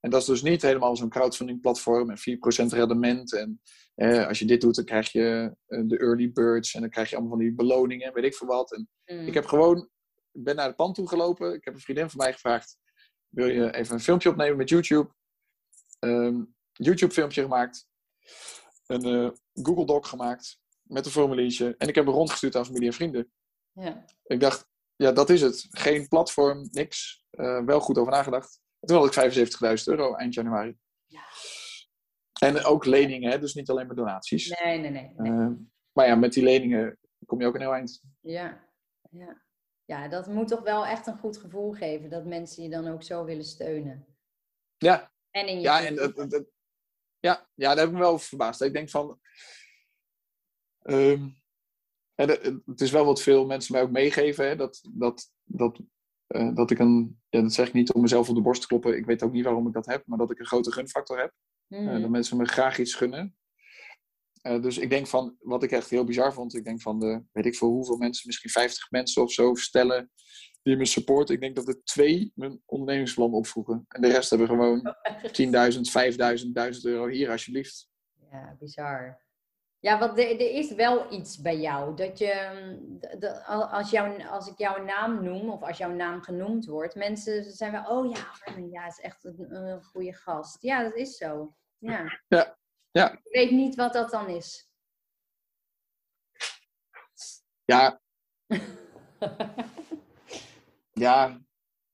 [0.00, 3.32] En dat is dus niet helemaal zo'n crowdfunding platform en 4% rendement.
[3.32, 3.60] En
[3.94, 7.10] eh, als je dit doet, dan krijg je uh, de early birds en dan krijg
[7.10, 8.72] je allemaal van die beloningen, weet ik veel wat.
[8.72, 9.26] En Mm.
[9.26, 9.88] ik heb gewoon,
[10.32, 11.54] ben naar het pand toe gelopen.
[11.54, 12.78] Ik heb een vriendin van mij gevraagd,
[13.28, 15.12] wil je even een filmpje opnemen met YouTube?
[16.08, 17.86] Um, YouTube filmpje gemaakt
[18.86, 21.74] een uh, Google Doc gemaakt met een formuliertje.
[21.78, 23.32] En ik heb hem rondgestuurd aan familie en vrienden.
[23.72, 24.04] Ja.
[24.24, 25.66] Ik dacht, ja, dat is het.
[25.70, 27.24] Geen platform, niks.
[27.30, 28.60] Uh, wel goed over nagedacht.
[28.80, 29.36] En toen had ik
[29.78, 30.76] 75.000 euro eind januari.
[31.06, 31.22] Ja.
[32.40, 33.38] En ook leningen, hè?
[33.38, 34.60] dus niet alleen maar donaties.
[34.62, 35.12] Nee, nee, nee.
[35.16, 35.32] nee.
[35.32, 35.50] Uh,
[35.92, 38.02] maar ja, met die leningen kom je ook een heel eind.
[38.20, 38.68] Ja,
[39.10, 39.42] ja.
[39.86, 42.10] Ja, dat moet toch wel echt een goed gevoel geven.
[42.10, 44.06] Dat mensen je dan ook zo willen steunen.
[44.76, 45.12] Ja.
[45.34, 46.44] En in je ja, en dat, dat,
[47.20, 48.60] ja, ja, daar heb ik me wel over verbaasd.
[48.60, 49.20] Ik denk van.
[50.82, 51.42] Um,
[52.14, 54.48] het is wel wat veel mensen mij ook meegeven.
[54.48, 55.80] Hè, dat dat, dat
[56.26, 58.66] eh, dat ik een, ja, dat zeg ik niet om mezelf op de borst te
[58.66, 61.18] kloppen, ik weet ook niet waarom ik dat heb, maar dat ik een grote gunfactor
[61.18, 61.32] heb.
[61.66, 62.00] Mhm.
[62.00, 63.36] dat mensen me graag iets gunnen.
[64.42, 67.46] dus ik denk van, wat ik echt heel bizar vond, ik denk van de, weet
[67.46, 70.10] ik veel hoeveel mensen, misschien 50 mensen of zo stellen
[70.64, 71.34] die me supporten.
[71.34, 73.84] Ik denk dat er twee mijn ondernemingsplan opvoegen.
[73.88, 77.88] En de rest hebben gewoon 10.000, 5.000, 1000 euro hier alsjeblieft.
[78.30, 79.22] Ja, bizar.
[79.78, 81.96] Ja, want er, er is wel iets bij jou.
[81.96, 86.22] Dat je, mm, de, als, jou, als ik jouw naam noem, of als jouw naam
[86.22, 90.62] genoemd wordt, mensen zijn wel, oh ja, ja, is echt een, een goede gast.
[90.62, 91.54] Ja, dat is zo.
[91.78, 92.20] Ja.
[92.28, 92.56] ja.
[92.90, 93.12] ja.
[93.12, 94.68] Ik weet niet wat dat dan is.
[97.64, 98.00] Ja.
[100.94, 101.42] ja.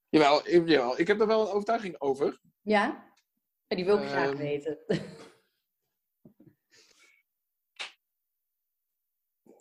[0.08, 2.40] Jawel, jawel, ik heb er wel een overtuiging over.
[2.60, 3.12] Ja?
[3.66, 4.78] Die wil ik graag Ehm, weten.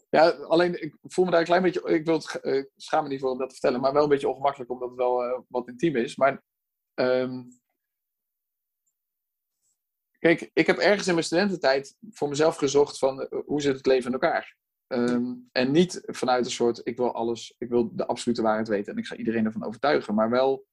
[0.10, 1.89] Ja, alleen ik voel me daar een klein beetje.
[1.89, 4.10] Ik wil het uh, schaam me niet voor om dat te vertellen, maar wel een
[4.10, 6.15] beetje ongemakkelijk omdat het wel uh, wat intiem is.
[6.15, 6.43] Maar.
[6.95, 7.60] Um,
[10.19, 13.86] kijk, ik heb ergens in mijn studententijd voor mezelf gezocht van uh, hoe zit het
[13.86, 14.58] leven in elkaar.
[14.93, 18.93] Um, en niet vanuit een soort, ik wil alles, ik wil de absolute waarheid weten
[18.93, 20.15] en ik ga iedereen ervan overtuigen.
[20.15, 20.65] Maar wel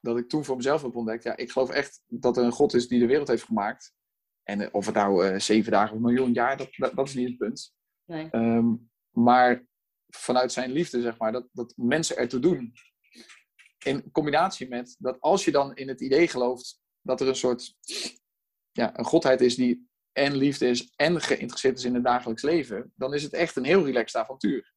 [0.00, 2.74] dat ik toen voor mezelf heb ontdekt, ja, ik geloof echt dat er een God
[2.74, 3.94] is die de wereld heeft gemaakt.
[4.42, 7.28] En of het nou zeven dagen of een miljoen jaar, dat, dat, dat is niet
[7.28, 7.74] het punt.
[8.04, 8.28] Nee.
[8.32, 9.66] Um, maar
[10.06, 12.72] vanuit zijn liefde, zeg maar, dat, dat mensen ertoe doen.
[13.84, 17.74] In combinatie met dat als je dan in het idee gelooft dat er een soort
[18.72, 22.92] ja, een godheid is die en liefde is en geïnteresseerd is in het dagelijks leven,
[22.94, 24.74] dan is het echt een heel relaxed avontuur.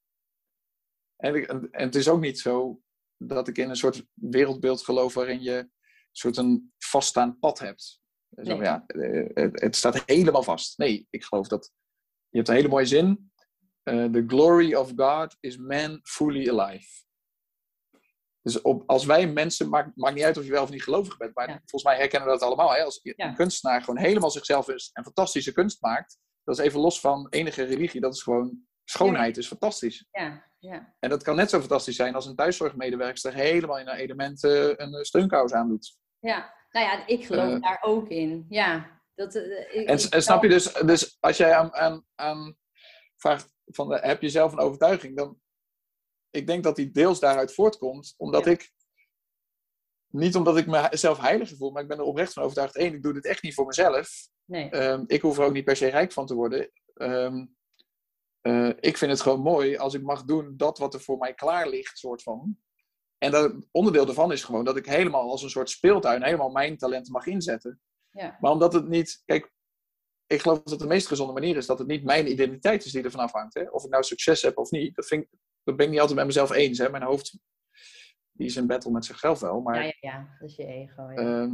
[1.15, 2.81] En, en het is ook niet zo
[3.17, 5.69] dat ik in een soort wereldbeeld geloof waarin je een
[6.11, 8.01] soort een vaststaand pad hebt.
[8.35, 8.61] Zo, Nee.
[8.61, 10.77] ja, eh, het, het staat helemaal vast.
[10.77, 11.71] Nee, ik geloof dat
[12.29, 13.31] je hebt een hele mooie zin.
[13.83, 16.87] Uh, the glory of God is man fully alive.
[18.53, 21.17] Dus op, als wij mensen, maakt, maakt niet uit of je wel of niet gelovig
[21.17, 21.53] bent, maar Ja.
[21.65, 22.73] volgens mij herkennen we dat allemaal.
[22.73, 22.83] Hè?
[22.83, 23.13] Als Ja.
[23.27, 27.27] een kunstenaar gewoon helemaal zichzelf is en fantastische kunst maakt, dat is even los van
[27.29, 30.05] enige religie, dat is gewoon schoonheid, is fantastisch.
[30.11, 30.95] Ja, ja.
[30.99, 34.67] En dat kan net zo fantastisch zijn als een thuiszorgmedewerkster helemaal in haar element uh,
[34.75, 35.97] een uh, steunkous aandoet.
[36.19, 36.57] ja.
[36.71, 37.61] Nou ja, ik geloof Eh.
[37.61, 38.45] daar ook in.
[38.49, 39.01] Ja.
[39.15, 42.57] Dat, eh, ik, En, ik snap je dus, dus als jij aan, aan, aan
[43.17, 45.37] vraagt van eh, heb je zelf een overtuiging, dan
[46.31, 48.51] ik denk dat die deels daaruit voortkomt, omdat Ja.
[48.51, 48.73] ik
[50.11, 52.75] niet omdat ik mezelf heilig voel, maar ik ben er oprecht van overtuigd.
[52.75, 54.09] één, ik doe dit echt niet voor mezelf.
[54.45, 54.69] Nee.
[54.69, 56.71] Ehm, ik hoef er ook niet per se rijk van te worden.
[56.93, 57.45] Ehm,
[58.41, 61.33] eh, ik vind het gewoon mooi als ik mag doen dat wat er voor mij
[61.33, 62.57] klaar ligt, soort van.
[63.17, 66.77] En dat, onderdeel daarvan is gewoon dat ik helemaal als een soort speeltuin helemaal mijn
[66.77, 67.81] talenten mag inzetten.
[68.11, 68.37] Ja.
[68.41, 69.51] Maar omdat het niet, kijk,
[70.27, 73.03] ik geloof dat de meest gezonde manier is dat het niet mijn identiteit is die
[73.03, 73.53] ervan afhangt.
[73.53, 73.69] Hè?
[73.69, 75.29] Of ik nou succes heb of niet, dat, vind ik,
[75.69, 76.77] dat ben ik niet altijd met mezelf eens.
[76.77, 76.89] Hè?
[76.89, 77.37] Mijn hoofd
[78.31, 79.61] die is in battle met zichzelf wel.
[79.61, 81.01] Maar Ja, ja, ja, dat is je ego.
[81.01, 81.15] Ja.
[81.15, 81.53] Ehm,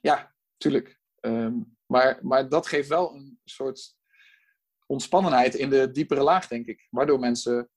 [0.00, 1.00] ja, tuurlijk.
[1.20, 1.54] Ehm,
[1.86, 3.96] maar, maar dat geeft wel een soort
[4.86, 6.86] ontspannenheid in de diepere laag, denk ik.
[6.90, 7.70] Waardoor mensen,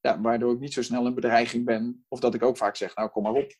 [0.00, 2.04] ja, waardoor ik niet zo snel een bedreiging ben.
[2.08, 3.52] Of dat ik ook vaak zeg, nou kom maar op.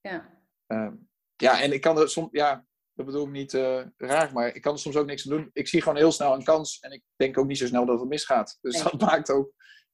[0.00, 0.38] ja.
[0.66, 0.94] Ehm,
[1.36, 4.62] ja, en ik kan er soms, ja, dat bedoel ik niet eh, raar, maar ik
[4.62, 5.50] kan er soms ook niks aan doen.
[5.52, 8.00] Ik zie gewoon heel snel een kans en ik denk ook niet zo snel dat
[8.00, 8.58] het misgaat.
[8.60, 8.82] Dus Nee.
[8.82, 9.52] dat maakt ook,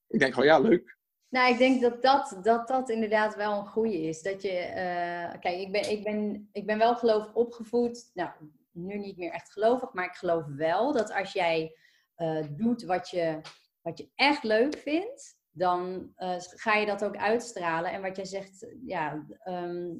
[0.08, 0.96] ik denk gewoon, ja, leuk.
[1.28, 4.22] Nou, ik denk dat dat, dat, dat inderdaad wel een goede is.
[4.22, 8.10] Dat je, eh, kijk, ik ben, ik, ben, ik ben wel gelovig opgevoed.
[8.14, 8.30] Nou,
[8.70, 11.76] nu niet meer echt gelovig, maar ik geloof wel dat als jij
[12.14, 13.40] eh, doet wat je,
[13.82, 17.92] wat je echt leuk vindt, dan eh, ga je dat ook uitstralen.
[17.92, 19.94] En wat jij zegt, ja, ehm,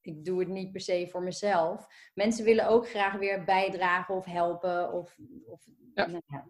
[0.00, 1.86] ik doe het niet per se voor mezelf.
[2.14, 4.92] Mensen willen ook graag weer bijdragen of helpen.
[4.92, 6.06] Of, of Ja.
[6.06, 6.46] nou ja,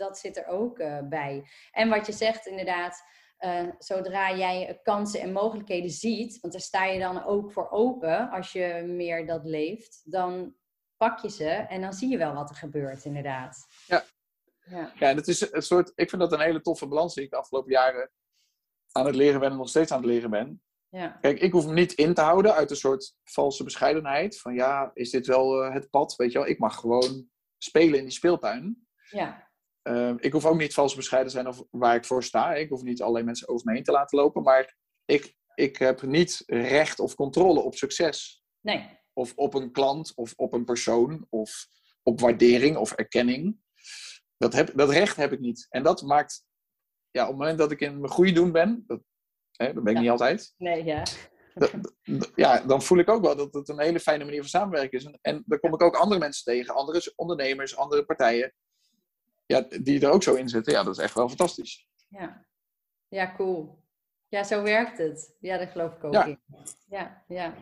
[0.00, 1.48] dat zit er ook eh, bij.
[1.72, 3.02] En wat je zegt, inderdaad,
[3.36, 8.30] eh, zodra jij kansen en mogelijkheden ziet, want daar sta je dan ook voor open
[8.30, 10.54] als je meer dat leeft, dan
[10.96, 13.66] pak je ze en dan zie je wel wat er gebeurt, inderdaad.
[13.86, 14.04] Ja.
[14.64, 17.24] Ja, Ja, en het is een soort, ik vind dat een hele toffe balans die
[17.24, 18.10] ik de afgelopen jaren
[18.92, 20.62] aan het leren ben en nog steeds aan het leren ben.
[20.88, 24.40] ja, Kijk, ik hoef me niet in te houden uit een soort valse bescheidenheid.
[24.40, 26.16] Van ja, is dit wel eh, het pad?
[26.16, 28.86] Weet je wel, ik mag gewoon spelen in die speeltuin.
[29.10, 29.49] ja,
[29.90, 32.54] Ehm, ik hoef ook niet vals bescheiden te zijn of waar ik voor sta.
[32.54, 34.42] Ik hoef niet allerlei mensen over me heen te laten lopen.
[34.42, 38.44] Maar ik, ik heb niet recht of controle op succes.
[38.60, 41.66] nee, Of op een klant, of op een persoon, of
[42.02, 43.56] op waardering of erkenning.
[44.36, 45.66] Dat, heb, dat recht heb ik niet.
[45.68, 46.44] En dat maakt,
[47.10, 49.00] ja, op het moment dat ik in mijn goede doen ben, dat,
[49.52, 50.00] hè, dat ben ik Ja.
[50.02, 50.54] niet altijd.
[50.56, 51.02] nee, ja.
[51.54, 51.72] dat-
[52.02, 54.98] dat- ja, dan voel ik ook wel dat het een hele fijne manier van samenwerken
[54.98, 55.04] is.
[55.04, 58.54] En, en dan kom ik ook andere mensen tegen, andere ondernemers, andere partijen,
[59.50, 60.72] ja, die er ook zo in zitten.
[60.72, 61.88] Ja, dat is echt wel fantastisch.
[62.08, 62.46] Ja,
[63.08, 63.78] ja cool.
[64.28, 65.36] Ja, zo werkt het.
[65.40, 66.24] Ja, dat geloof ik ook Ja.
[66.24, 66.40] in.
[66.88, 67.54] Ja, ja.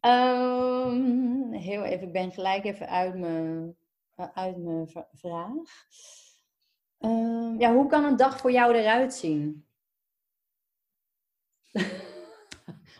[0.00, 3.76] Ehm, heel even, ik ben gelijk even uit mijn,
[4.34, 5.86] uit mijn vraag.
[6.98, 9.66] Ehm, ja, hoe kan een dag voor jou eruit zien?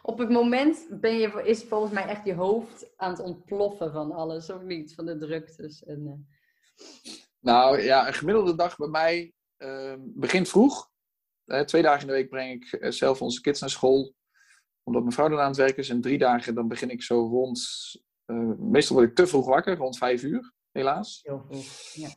[0.02, 4.12] Op het moment ben je, is volgens mij echt je hoofd aan het ontploffen van
[4.12, 4.94] alles, of niet?
[4.94, 5.84] Van de druktes.
[5.84, 7.12] En, eh,
[7.48, 10.90] Nou ja, een gemiddelde dag bij mij ehm, begint vroeg.
[11.44, 14.14] Eh, twee dagen in de week breng ik eh, zelf onze kids naar school.
[14.82, 15.88] Omdat mijn vrouw dan aan het werken is.
[15.88, 17.60] En drie dagen dan begin ik zo rond...
[18.24, 21.20] eh, meestal word ik te vroeg wakker, rond vijf uur, helaas.
[21.22, 21.64] heel vroeg.
[21.92, 22.08] Ja.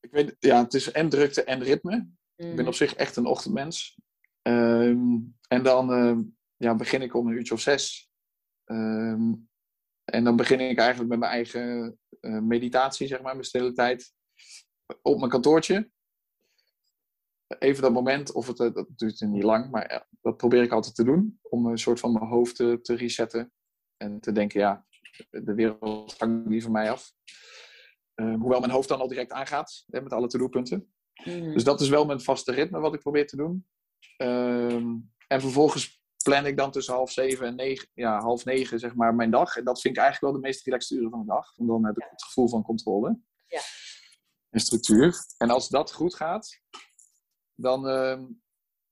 [0.00, 1.96] Ik weet, ja, het is en drukte en ritme.
[2.36, 2.66] Ik ben Mhm.
[2.66, 4.00] op zich echt een ochtendmens.
[4.42, 5.16] Ehm,
[5.48, 6.22] en dan ehm,
[6.56, 8.10] ja, begin ik om een uurtje of zes.
[10.04, 14.12] En dan begin ik eigenlijk met mijn eigen meditatie, zeg maar, mijn stille tijd.
[15.02, 15.90] Op mijn kantoortje.
[17.58, 20.72] Even dat moment, of het, eh, dat duurt niet lang, maar ja, dat probeer ik
[20.72, 21.38] altijd te doen.
[21.42, 23.52] Om een soort van mijn hoofd te, te resetten.
[23.96, 24.86] En te denken, ja,
[25.30, 27.12] de wereld hangt niet van mij af.
[28.14, 30.94] Ehm, hoewel mijn hoofd dan al direct aangaat, hè, met alle to-do-punten.
[31.24, 31.52] Mhm.
[31.52, 33.66] Dus dat is wel mijn vaste ritme wat ik probeer te doen.
[34.16, 38.94] Ehm, en vervolgens plan ik dan tussen half zeven en negen, ja, half negen zeg
[38.94, 39.56] maar mijn dag.
[39.56, 41.52] En dat vind ik eigenlijk wel de meest relaxed uren van de dag.
[41.56, 43.18] Want dan heb ik het gevoel van controle.
[43.46, 43.60] Ja.
[44.50, 45.16] En structuur.
[45.38, 46.60] En als dat goed gaat,
[47.54, 48.24] dan, ehm,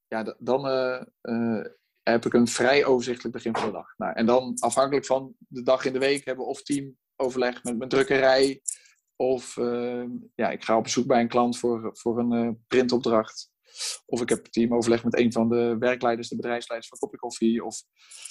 [0.06, 1.64] ja, dan eh, eh,
[2.02, 3.94] heb ik een vrij overzichtelijk begin van de dag.
[3.96, 7.78] Nou, en dan afhankelijk van de dag in de week hebben we of teamoverleg met
[7.78, 8.62] mijn drukkerij.
[9.16, 13.51] Of ehm, ja, ik ga op bezoek bij een klant voor, voor een eh, printopdracht.
[14.06, 17.64] Of ik heb teamoverleg met een van de werkleiders, de bedrijfsleiders van Kopje Koffie.
[17.64, 17.82] Of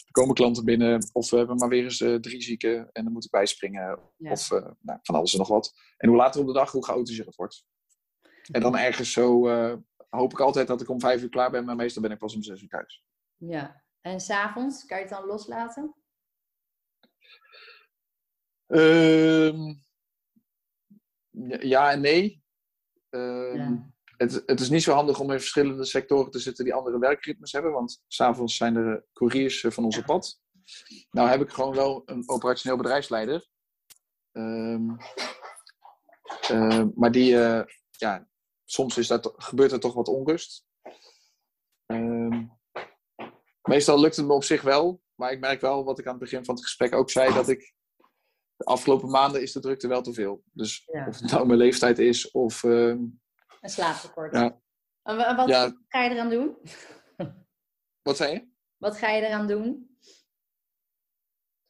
[0.05, 1.09] er komen klanten binnen.
[1.13, 3.99] Of we hebben maar weer eens eh, drie zieken en dan moet ik bijspringen.
[4.17, 4.31] Ja.
[4.31, 5.73] Of eh, nou, van alles en nog wat.
[5.97, 7.65] En hoe later op de dag, hoe chaotischer het wordt.
[8.51, 9.75] En dan ergens zo eh,
[10.09, 11.65] hoop ik altijd dat ik om vijf uur klaar ben.
[11.65, 13.03] Maar meestal ben ik pas om zes uur thuis.
[13.35, 13.83] Ja.
[14.01, 15.95] En s'avonds, kan je het dan loslaten?
[18.67, 19.73] Ehm,
[21.59, 22.43] ja en nee.
[23.09, 23.91] Ehm, Ja.
[24.21, 27.51] Het, het is niet zo handig om in verschillende sectoren te zitten die andere werkritmes
[27.51, 27.71] hebben.
[27.71, 30.39] Want s'avonds zijn er couriers eh, van onze pad.
[31.11, 33.49] Nou heb ik gewoon wel een operationeel bedrijfsleider.
[34.31, 34.89] Ehm,
[36.41, 38.27] ehm, maar die, eh, ja,
[38.65, 40.65] soms is dat, gebeurt er toch wat onrust.
[41.85, 42.45] Ehm,
[43.61, 45.01] meestal lukt het me op zich wel.
[45.15, 47.49] Maar ik merk wel, wat ik aan het begin van het gesprek ook zei, dat
[47.49, 47.73] ik
[48.55, 50.43] de afgelopen maanden is de drukte wel te veel.
[50.51, 51.07] Dus Ja.
[51.07, 52.63] of het nou mijn leeftijd is of
[53.61, 54.33] Een slaaptekort.
[54.35, 54.61] Ja.
[55.03, 55.73] En wa- wat Ja.
[55.87, 56.57] ga je eraan doen?
[58.07, 58.47] wat zei je?
[58.77, 59.89] Wat ga je eraan doen?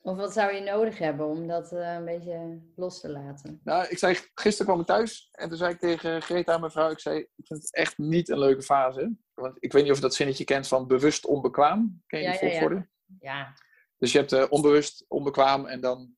[0.03, 3.59] Of wat zou je nodig hebben om dat eh, een beetje los te laten?
[3.63, 6.89] Nou, ik zei, gisteren kwam ik thuis en toen zei ik tegen Greta, mijn vrouw,
[6.91, 9.15] ik zei, ik vind het echt niet een leuke fase.
[9.33, 12.01] Want ik weet niet of je dat zinnetje kent van bewust onbekwaam.
[12.07, 12.59] Ken je Ja, die ja, ja.
[12.59, 12.89] volgorde?
[13.19, 13.53] Ja.
[13.97, 16.15] Dus je hebt eh, onbewust onbekwaam en dan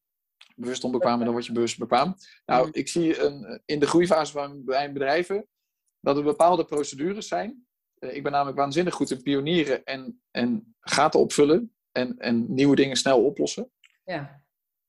[0.55, 2.15] bewust onbekwaam en dan word je bewust bekwaam.
[2.45, 2.73] Nou, Mm.
[2.73, 5.47] ik zie een, in de groeifase van mijn bedrijven
[6.03, 7.67] dat er bepaalde procedures zijn.
[7.99, 12.75] Eh, ik ben namelijk waanzinnig goed in pionieren en, en gaten opvullen en, en nieuwe
[12.75, 13.71] dingen snel oplossen.
[14.05, 14.43] Ja.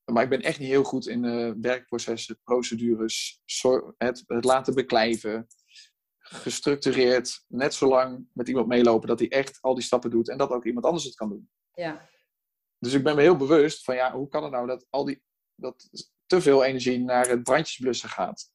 [0.04, 3.42] Maar ik ben echt niet heel goed in eh, werkprocessen, procedures,
[3.96, 5.46] het, het laten beklijven.
[6.18, 10.38] Gestructureerd, net zo lang met iemand meelopen dat hij echt al die stappen doet en
[10.38, 11.50] dat ook iemand anders het kan doen.
[11.74, 12.08] Ja.
[12.78, 15.22] Dus ik ben me heel bewust van ja, hoe kan het nou dat al die
[15.54, 15.88] dat
[16.26, 18.53] te veel energie naar het brandjes blussen gaat?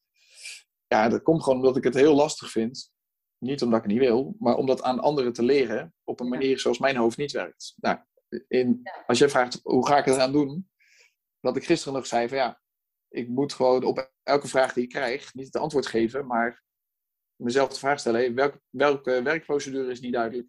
[0.94, 2.92] Ja, dat komt gewoon omdat ik het heel lastig vind.
[3.38, 6.28] Niet omdat ik het niet wil, maar om dat aan anderen te leren op een
[6.28, 7.74] manier zoals mijn hoofd niet werkt.
[7.76, 7.98] Nou,
[8.48, 10.70] in, als jij vraagt hoe ga ik het eraan doen,
[11.40, 12.60] wat ik gisteren nog zei van ja,
[13.08, 16.62] ik moet gewoon op elke vraag die ik krijg niet het antwoord geven, maar
[17.36, 20.48] mezelf de vraag stellen: hey, welke, welke werkprocedure is niet duidelijk?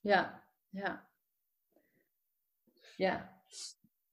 [0.00, 0.48] Ja.
[0.68, 1.10] Ja.
[2.96, 3.42] Ja.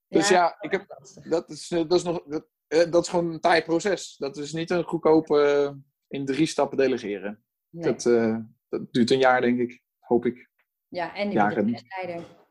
[0.07, 0.79] Dus ja, ik dat
[1.13, 1.29] heb-.
[1.29, 4.15] Dat is, eh, dat is, nog, dat, dat is gewoon een taai proces.
[4.17, 5.73] Dat is niet een goedkope eh,
[6.07, 7.43] in drie stappen delegeren.
[7.69, 7.83] Nee.
[7.83, 8.37] Dat, eh,
[8.69, 9.81] dat duurt een jaar, denk ik.
[9.99, 10.49] Hoop ik.
[10.87, 11.65] Ja, en die jaren.
[11.65, 12.41] bedrijfsleider.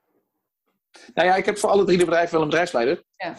[1.14, 3.04] Nou ja, ik heb voor alle drie de bedrijven wel een bedrijfsleider.
[3.16, 3.32] Ja.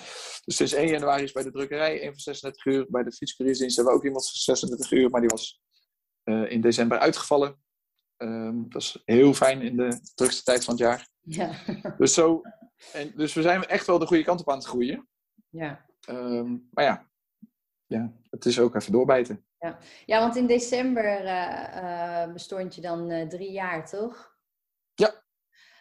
[0.46, 2.86] Dus sinds 1 januari is bij de drukkerij een van 36 uur.
[2.90, 5.10] Bij de fietscouriersdienst hebben we ook iemand van 36 uur.
[5.10, 5.62] Maar die was
[6.24, 7.64] eh, in december uitgevallen.
[8.18, 11.10] Ehm, dat is heel fijn in de drukste tijd van het jaar.
[11.22, 11.56] Ja.
[11.98, 12.42] Dus, zo,
[12.94, 15.08] en, dus we zijn echt wel de goede kant op aan het groeien.
[15.50, 15.92] ja.
[16.08, 17.10] Ehm, maar ja,
[17.86, 19.46] ja, het is ook even doorbijten.
[20.06, 24.32] Ja, want in december eh, eh, bestond je dan eh, drie jaar, toch?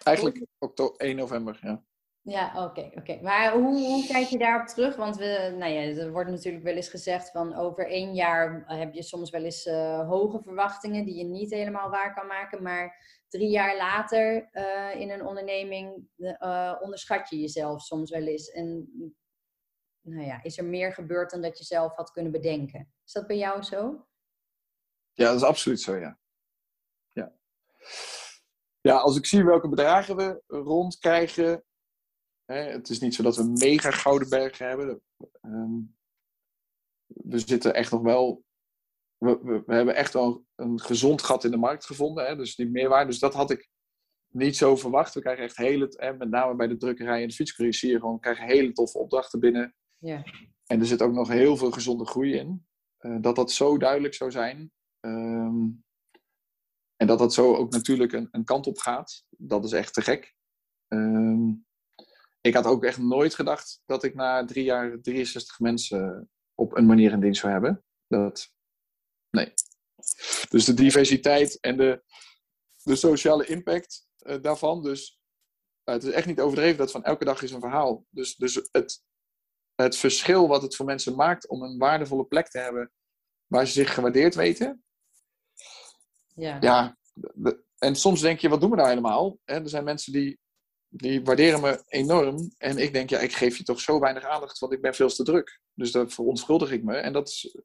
[0.02, 1.84] Eigenlijk oktober, 1 november, ja.
[2.24, 3.18] Ja, oké, oké.
[3.22, 4.96] Maar hoe, hoe kijk je daarop terug?
[4.96, 8.94] Want we, nou ja, er wordt natuurlijk wel eens gezegd van over één jaar heb
[8.94, 12.62] je soms wel eens uh, hoge verwachtingen die je niet helemaal waar kan maken.
[12.62, 12.96] Maar
[13.28, 18.50] drie jaar later uh, in een onderneming uh, onderschat je jezelf soms wel eens.
[18.50, 18.88] En
[20.02, 22.92] nou ja, is er meer gebeurd dan dat je zelf had kunnen bedenken.
[23.04, 24.06] Is dat bij jou zo?
[25.12, 26.18] Ja, dat is absoluut zo, ja.
[27.08, 27.32] Ja,
[28.80, 31.64] ja als ik zie welke bedragen we rondkrijgen.
[32.44, 35.02] Hè, het is niet zo dat we mega gouden bergen hebben.
[35.40, 35.96] Um,
[37.06, 38.44] we zitten echt nog wel.
[39.18, 42.26] We, we, hebben echt wel een gezond gat in de markt gevonden.
[42.26, 43.10] Hè, dus die meerwaarde.
[43.10, 43.70] Dus dat had ik
[44.28, 45.14] niet zo verwacht.
[45.14, 48.46] We krijgen echt hele, hè, met name bij de drukkerij en de fietscourier gewoon, krijgen
[48.46, 49.74] hele toffe opdrachten binnen.
[50.02, 50.22] Ja.
[50.66, 52.66] En er zit ook nog heel veel gezonde groei in.
[53.00, 54.72] Uh, dat dat zo duidelijk zou zijn.
[55.00, 55.84] Um,
[56.96, 59.24] en dat dat zo ook natuurlijk een, een, kant op gaat.
[59.28, 60.34] Dat is echt te gek.
[60.88, 61.66] Um,
[62.40, 66.86] ik had ook echt nooit gedacht dat ik na drie jaar 63 mensen op een
[66.86, 67.84] manier in dienst zou hebben.
[68.06, 68.52] Dat,
[69.30, 69.52] nee.
[70.48, 72.02] Dus de diversiteit en de,
[72.82, 74.82] de sociale impact uh, daarvan.
[74.82, 75.20] Dus
[75.84, 78.06] het is echt niet overdreven dat van elke dag is een verhaal.
[78.10, 79.02] Dus, dus het,
[79.82, 82.92] het verschil wat het voor mensen maakt om een waardevolle plek te hebben
[83.46, 84.84] waar ze zich gewaardeerd weten.
[86.34, 86.58] Ja.
[86.60, 86.96] ja
[87.78, 89.38] en soms denk je, wat doen we nou helemaal?
[89.44, 90.38] er zijn mensen die,
[90.88, 92.52] die waarderen me enorm.
[92.58, 95.08] En ik denk, ja, ik geef je toch zo weinig aandacht, want ik ben veel
[95.08, 95.60] te druk.
[95.74, 96.94] Dus dat verontschuldig ik me.
[96.94, 97.56] En dat, is,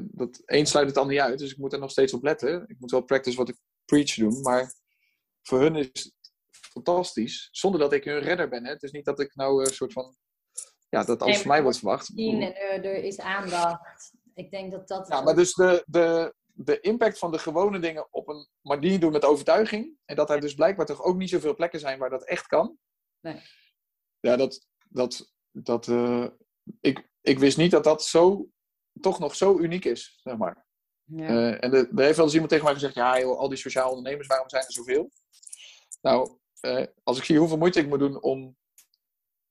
[0.00, 1.38] dat één sluit het dan niet uit.
[1.38, 2.64] Dus ik moet er nog steeds op letten.
[2.66, 4.40] Ik moet wel practice wat ik preach doen.
[4.40, 4.74] Maar
[5.42, 6.14] voor hun is het
[6.50, 7.48] fantastisch.
[7.50, 8.64] Zonder dat ik hun redder ben.
[8.64, 8.70] Hè.
[8.70, 10.16] Het is niet dat ik nou een soort van
[10.90, 12.12] ja, dat alles nee, van mij wordt verwacht.
[12.16, 14.12] En er, er, is aandacht.
[14.34, 15.08] Ik denk dat dat.
[15.08, 19.12] Ja, maar dus de, de, de impact van de gewone dingen op een manier doen
[19.12, 19.96] met overtuiging.
[20.04, 22.78] En dat er dus blijkbaar toch ook niet zoveel plekken zijn waar dat echt kan.
[23.20, 23.40] Nee.
[24.20, 24.66] Ja, dat.
[24.88, 26.26] dat, dat uh,
[26.80, 28.48] ik, ik wist niet dat dat zo,
[29.00, 30.66] toch nog zo uniek is, zeg maar.
[31.04, 31.30] Ja.
[31.30, 33.90] Uh, en er heeft wel eens iemand tegen mij gezegd: ja, joh, al die sociale
[33.90, 35.10] ondernemers, waarom zijn er zoveel?
[36.00, 38.56] Nou, uh, als ik zie hoeveel moeite ik moet doen om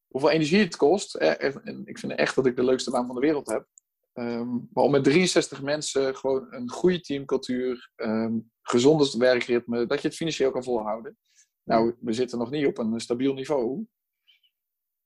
[0.10, 1.16] hoeveel energie het kost.
[1.16, 3.68] En ik vind echt dat ik de leukste baan van de wereld heb.
[4.14, 10.08] Um, maar om met 63 mensen gewoon een goede teamcultuur, um, gezonde werkritme, dat je
[10.08, 11.18] het financieel kan volhouden.
[11.64, 13.86] Nou, we zitten nog niet op een stabiel niveau.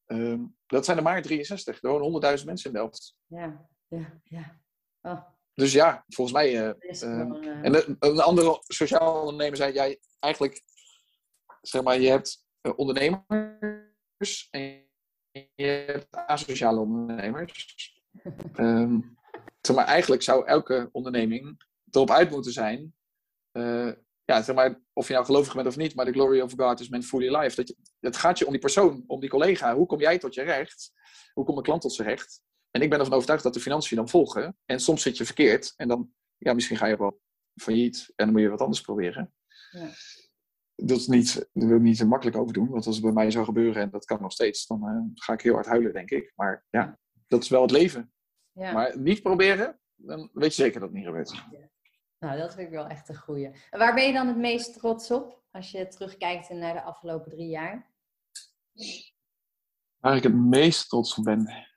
[0.06, 1.82] Um, dat zijn er maar 63.
[1.82, 3.16] Er wonen 100.000 mensen in Delft.
[3.26, 4.62] Ja, ja, ja.
[5.02, 5.22] Oh.
[5.54, 6.68] Dus ja, volgens mij.
[6.68, 7.66] Uh, gewoon, uh...
[7.66, 10.62] En een andere sociaal ondernemer zei: jij eigenlijk,
[11.62, 12.46] zeg maar, je hebt
[12.76, 14.92] ondernemers en
[15.34, 18.02] je hebt asociale ondernemers.
[18.56, 19.18] um,
[19.62, 22.94] zeg maar, eigenlijk zou elke onderneming erop uit moeten zijn.
[23.52, 23.92] Uh,
[24.26, 26.80] ja, zeg maar, of je nou gelovig bent of niet, maar de glory of God
[26.80, 27.56] is meant fully life.
[27.56, 29.76] Dat je, het gaat je om die persoon, om die collega.
[29.76, 30.92] Hoe kom jij tot je recht?
[31.34, 32.42] Hoe komt een klant tot zijn recht?
[32.72, 34.58] En ik ben ervan overtuigd dat de financiën dan volgen.
[34.66, 35.74] En soms zit je verkeerd.
[35.76, 37.20] En dan, ja, misschien ga je wel
[37.62, 38.04] failliet.
[38.16, 39.34] En dan moet je wat anders proberen.
[39.72, 39.90] Ja
[40.76, 42.70] dat, is niet, daar wil ik niet zo makkelijk over doen.
[42.70, 45.34] Want als het bij mij zou gebeuren, en dat kan nog steeds, dan uh, ga
[45.34, 46.34] ik heel hard huilen, denk ik.
[46.36, 48.14] Maar ja, dat is wel het leven.
[48.52, 48.72] Ja.
[48.72, 51.32] Maar niet proberen, dan weet je zeker dat het niet gebeurt.
[51.32, 51.70] Ja.
[52.20, 53.46] Nou, dat vind ik wel echt een goeie.
[53.70, 57.32] En waar ben je dan het meest trots op, als je terugkijkt naar de afgelopen
[57.32, 57.92] drie jaar?
[59.98, 61.72] Waar ik het meest trots op ben?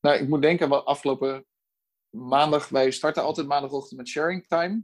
[0.00, 1.46] Nou, ik moet denken, wat afgelopen
[2.16, 4.82] maandag, wij starten altijd maandagochtend met sharing time.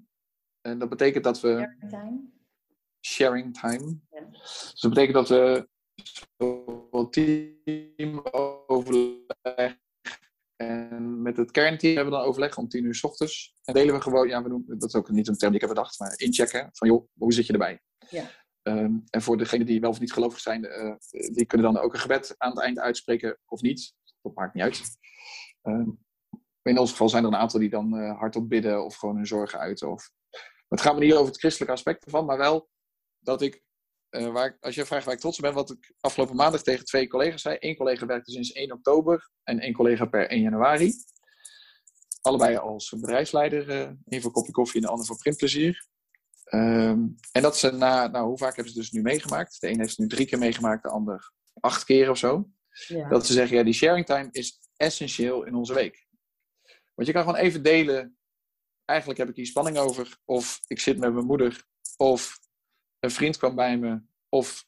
[0.61, 1.49] En dat betekent dat we.
[1.49, 2.31] Sharing time.
[3.01, 4.01] Sharing time.
[4.11, 4.21] Ja.
[4.31, 5.69] Dus dat betekent dat we
[7.11, 8.21] team
[8.67, 9.81] overleg
[10.57, 13.55] en met het kernteam hebben we dan overleg om tien uur s ochtends.
[13.65, 15.67] En delen we gewoon, ja, we noemen, dat is ook niet een term die ik
[15.67, 17.81] heb bedacht, maar inchecken van joh, hoe zit je erbij?
[18.11, 18.31] Ja.
[18.63, 21.93] Um, en voor degenen die wel of niet gelovig zijn, uh, die kunnen dan ook
[21.93, 23.95] een gebed aan het eind uitspreken of niet.
[24.21, 24.83] Dat maakt niet uit.
[25.63, 26.05] Um,
[26.63, 29.27] in ons geval zijn er een aantal die dan uh, hardop bidden of gewoon hun
[29.27, 29.91] zorgen uiten.
[29.91, 30.11] Of...
[30.69, 32.69] Het gaat me niet over het christelijke aspect ervan, maar wel
[33.19, 33.63] dat ik,
[34.11, 36.63] uh, waar ik, als je vraagt waar ik trots op ben, wat ik afgelopen maandag
[36.63, 37.57] tegen twee collega's zei.
[37.61, 40.93] Eén collega werkte sinds 1 oktober en één collega per 1 januari.
[42.21, 45.91] Allebei als bedrijfsleider, uh, één voor kopje koffie en de ander voor printplezier.
[46.55, 49.61] Um, en dat ze na, nou hoe vaak hebben ze dus nu meegemaakt?
[49.61, 52.49] De een heeft het nu drie keer meegemaakt, de ander acht keer of zo.
[52.87, 53.09] Ja.
[53.09, 56.02] Dat ze zeggen, ja, die sharing time is essentieel in onze week.
[56.95, 58.17] Want je kan gewoon even delen.
[58.85, 60.19] Eigenlijk heb ik hier spanning over.
[60.25, 61.65] Of ik zit met mijn moeder.
[61.97, 62.39] Of
[62.99, 64.03] een vriend kwam bij me.
[64.29, 64.67] Of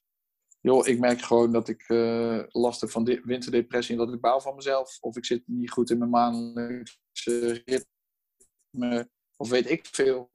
[0.61, 4.41] joh, ik merk gewoon dat ik uh, last heb van winterdepressie en dat ik baal
[4.41, 4.99] van mezelf.
[5.01, 9.11] Of ik zit niet goed in mijn maandelijkse ritme.
[9.37, 10.31] Of weet ik veel.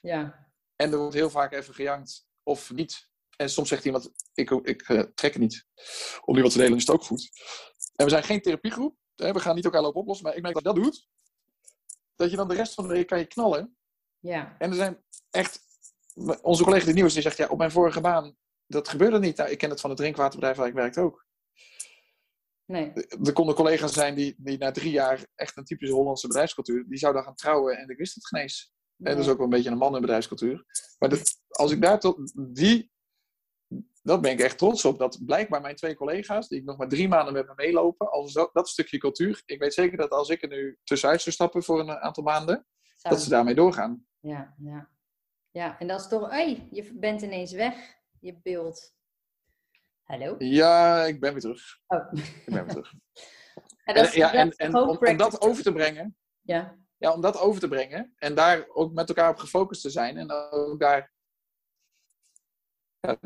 [0.00, 0.48] Ja.
[0.76, 3.10] En er wordt heel vaak even gejankt of niet.
[3.36, 5.66] En soms zegt iemand, ik, ik uh, trek het niet.
[6.24, 7.30] Om die wat te delen is het ook goed.
[7.96, 8.96] En we zijn geen therapiegroep.
[9.16, 10.26] We gaan niet elkaar lopen oplossen.
[10.26, 11.08] Maar ik merk dat dat doet.
[12.16, 13.76] Dat je dan de rest van de week kan je knallen.
[14.18, 14.56] Ja.
[14.58, 15.64] En er zijn echt...
[16.42, 18.36] Onze collega die nieuw is, die zegt, ja, op mijn vorige baan,
[18.66, 19.36] dat gebeurde niet.
[19.36, 21.26] Nou, ik ken het van het drinkwaterbedrijf waar ik werkte ook.
[22.64, 22.92] Nee.
[23.24, 26.98] Er konden collega's zijn die, die na drie jaar echt een typische Hollandse bedrijfscultuur, die
[26.98, 28.74] zouden gaan trouwen en ik wist het genees.
[28.96, 30.64] En dat is ook wel een beetje een mannenbedrijfscultuur.
[30.98, 32.92] Maar dat, als ik daar tot die,
[34.06, 34.98] dat ben ik echt trots op.
[34.98, 38.32] Dat blijkbaar mijn twee collega's, die ik nog maar drie maanden met me meelopen, als
[38.32, 41.62] dat, dat stukje cultuur, ik weet zeker dat als ik er nu tussenuit zou stappen
[41.62, 42.66] voor een aantal maanden,
[43.02, 44.06] dat ze daarmee doorgaan.
[44.20, 44.90] Ja, ja.
[45.50, 48.94] Ja, en dat is toch, hey, je bent ineens weg, je beeld.
[50.02, 50.34] Hallo?
[50.38, 51.78] Ja, ik ben weer terug.
[51.86, 52.12] Oh.
[52.12, 52.92] Ik ben weer terug.
[53.84, 57.38] En, dat is- en ja, om, om dat over te brengen, Ja, ja, om dat
[57.38, 61.12] over te brengen en daar ook met elkaar op gefocust te zijn en ook daar.
[63.00, 63.18] Ja,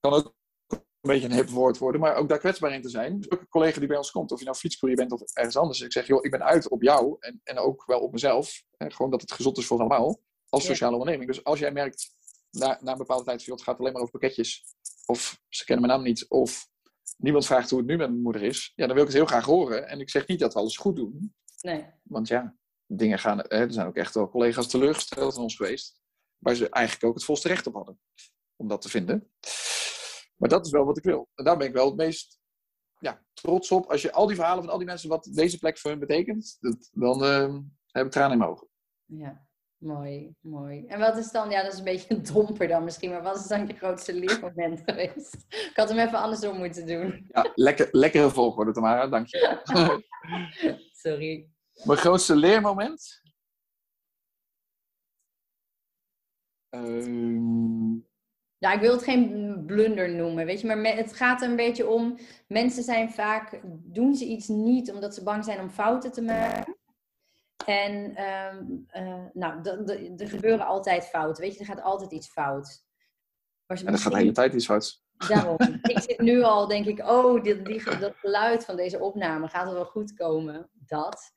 [0.00, 0.34] kan ook
[0.70, 3.20] een beetje een hip woord worden, maar ook daar kwetsbaar in te zijn.
[3.20, 5.56] Dus ook een collega die bij ons komt, of je nou fietscourier bent of ergens
[5.56, 5.80] anders.
[5.80, 8.62] Ik zeg, joh, ik ben uit op jou en, en ook wel op mezelf.
[8.76, 10.68] En gewoon dat het gezond is voor allemaal, als Ja.
[10.68, 11.28] sociale onderneming.
[11.30, 12.10] Dus als jij merkt
[12.50, 14.64] na, na een bepaalde tijd, van, joh, het gaat alleen maar over pakketjes,
[15.06, 16.68] of ze kennen mijn naam niet, of
[17.16, 19.26] niemand vraagt hoe het nu met mijn moeder is, ja, dan wil ik het heel
[19.26, 19.88] graag horen.
[19.88, 21.34] En ik zeg niet dat we alles goed doen.
[21.60, 21.86] nee.
[22.02, 23.38] Want ja, dingen gaan.
[23.38, 26.00] Hè, er zijn ook echt wel collega's teleurgesteld in ons geweest.
[26.38, 28.00] Waar ze eigenlijk ook het volste recht op hadden.
[28.56, 29.30] Om dat te vinden.
[30.38, 31.28] Maar dat is wel wat ik wil.
[31.34, 32.38] En daar ben ik wel het meest
[32.98, 33.90] ja, trots op.
[33.90, 36.56] Als je al die verhalen van al die mensen, wat deze plek voor hun betekent,
[36.60, 37.54] dat, dan eh,
[37.86, 38.68] heb ik tranen in mijn ogen.
[39.04, 40.86] Ja, mooi, mooi.
[40.86, 43.36] En wat is dan, ja, dat is een beetje een domper dan misschien, maar wat
[43.36, 45.34] is dan je grootste leermoment geweest?
[45.48, 47.28] Ik had hem even andersom moeten doen.
[47.28, 49.60] Ja, lekker, lekkere volgorde, Tamara, dank je.
[51.02, 51.48] Sorry.
[51.84, 53.22] mijn grootste leermoment?
[56.68, 57.96] Ehm,
[58.58, 61.88] Ja, ik wil het geen blunder noemen, weet je, maar het gaat er een beetje
[61.88, 66.22] om, mensen zijn vaak, doen ze iets niet omdat ze bang zijn om fouten te
[66.22, 66.76] maken.
[67.66, 69.62] En ehm, eh, nou,
[70.16, 72.86] er gebeuren altijd fouten, weet je, er gaat altijd iets fout.
[73.66, 75.02] Maar en dat gaat de hele tijd iets fout.
[75.28, 75.56] Daarom.
[75.82, 79.66] ik zit nu al, denk ik, oh, dit, die, dat geluid van deze opname gaat
[79.66, 80.70] er wel goed komen.
[80.72, 81.32] Dat.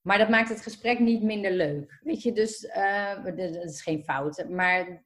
[0.00, 2.00] Maar dat maakt het gesprek niet minder leuk.
[2.02, 2.60] Weet je, dus
[3.24, 4.44] dat dat is geen fout.
[4.48, 5.02] Maar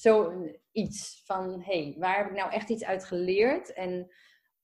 [0.00, 3.72] zoiets van, hey, waar heb ik nou echt iets uit geleerd?
[3.72, 4.10] En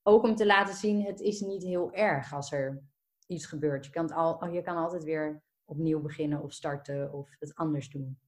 [0.03, 2.83] ook om te laten zien, het is niet heel erg als er
[3.27, 3.85] iets gebeurt.
[3.85, 8.19] Je kan, al, je kan altijd weer opnieuw beginnen of starten of het anders doen.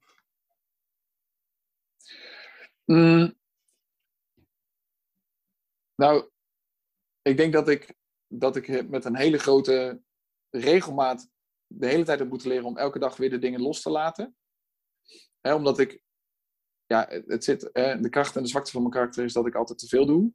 [2.85, 3.35] Mm.
[5.95, 6.31] Nou,
[7.23, 7.95] ik denk dat ik,
[8.27, 10.03] dat ik met een hele grote
[10.51, 11.33] regelmaat
[11.67, 14.37] de hele tijd heb moeten leren om elke dag weer de dingen los te laten.
[15.41, 16.04] Hè, omdat ik,
[16.87, 19.55] ja, het zit, hè, de kracht en de zwakte van mijn karakter is dat ik
[19.55, 20.33] altijd te veel doe.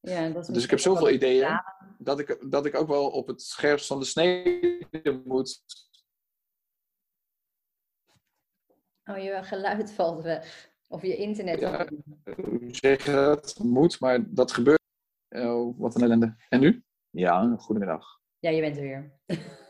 [0.00, 3.10] Ja, dat is Dus ik heb zoveel ideeën Ja, dat ik, dat ik ook wel
[3.10, 5.62] op het scherpst van de snede moet.
[9.04, 10.74] Oh, je geluid valt weg.
[10.86, 11.60] Of je internet.
[11.60, 11.88] Ja.
[12.36, 13.58] Hoe zeg dat?
[13.58, 14.80] Moet, maar dat gebeurt.
[15.28, 16.36] Oh, wat een ellende.
[16.48, 16.84] En nu?
[17.10, 18.20] Ja, goedemiddag.
[18.38, 19.20] Ja, je bent er weer.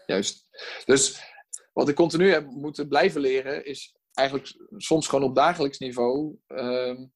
[0.06, 0.48] Juist.
[0.84, 1.34] Dus
[1.72, 6.36] wat ik continu heb moeten blijven leren is eigenlijk soms gewoon op dagelijks niveau.
[6.46, 7.06] ehm,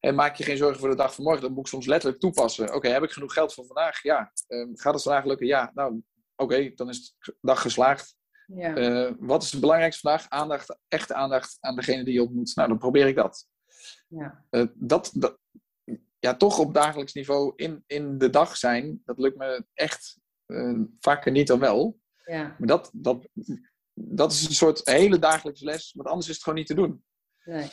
[0.00, 1.42] en maak je geen zorgen voor de dag van morgen.
[1.42, 2.74] Dat moet ik soms letterlijk toepassen.
[2.74, 4.02] Oké, heb ik genoeg geld voor vandaag?
[4.02, 4.32] Ja.
[4.46, 5.46] Ehm, gaat het vandaag lukken?
[5.46, 5.70] Ja.
[5.74, 6.02] Nou,
[6.36, 8.16] oké, dan is de dag geslaagd.
[8.46, 8.74] Ja.
[8.74, 10.28] Eh, wat is het belangrijkste vandaag?
[10.28, 12.54] Aandacht, echte aandacht aan degene die je ontmoet.
[12.54, 13.46] Nou, dan probeer ik dat.
[14.08, 14.44] ja.
[14.50, 15.38] Eh, dat, dat
[16.18, 20.80] ja, toch op dagelijks niveau in, in de dag zijn, dat lukt me echt eh,
[20.98, 21.98] vaker niet dan wel.
[22.24, 22.56] ja.
[22.58, 23.28] Maar dat, dat,
[23.98, 27.04] dat is een soort hele dagelijkse les, want anders is het gewoon niet te doen.
[27.44, 27.68] Nee.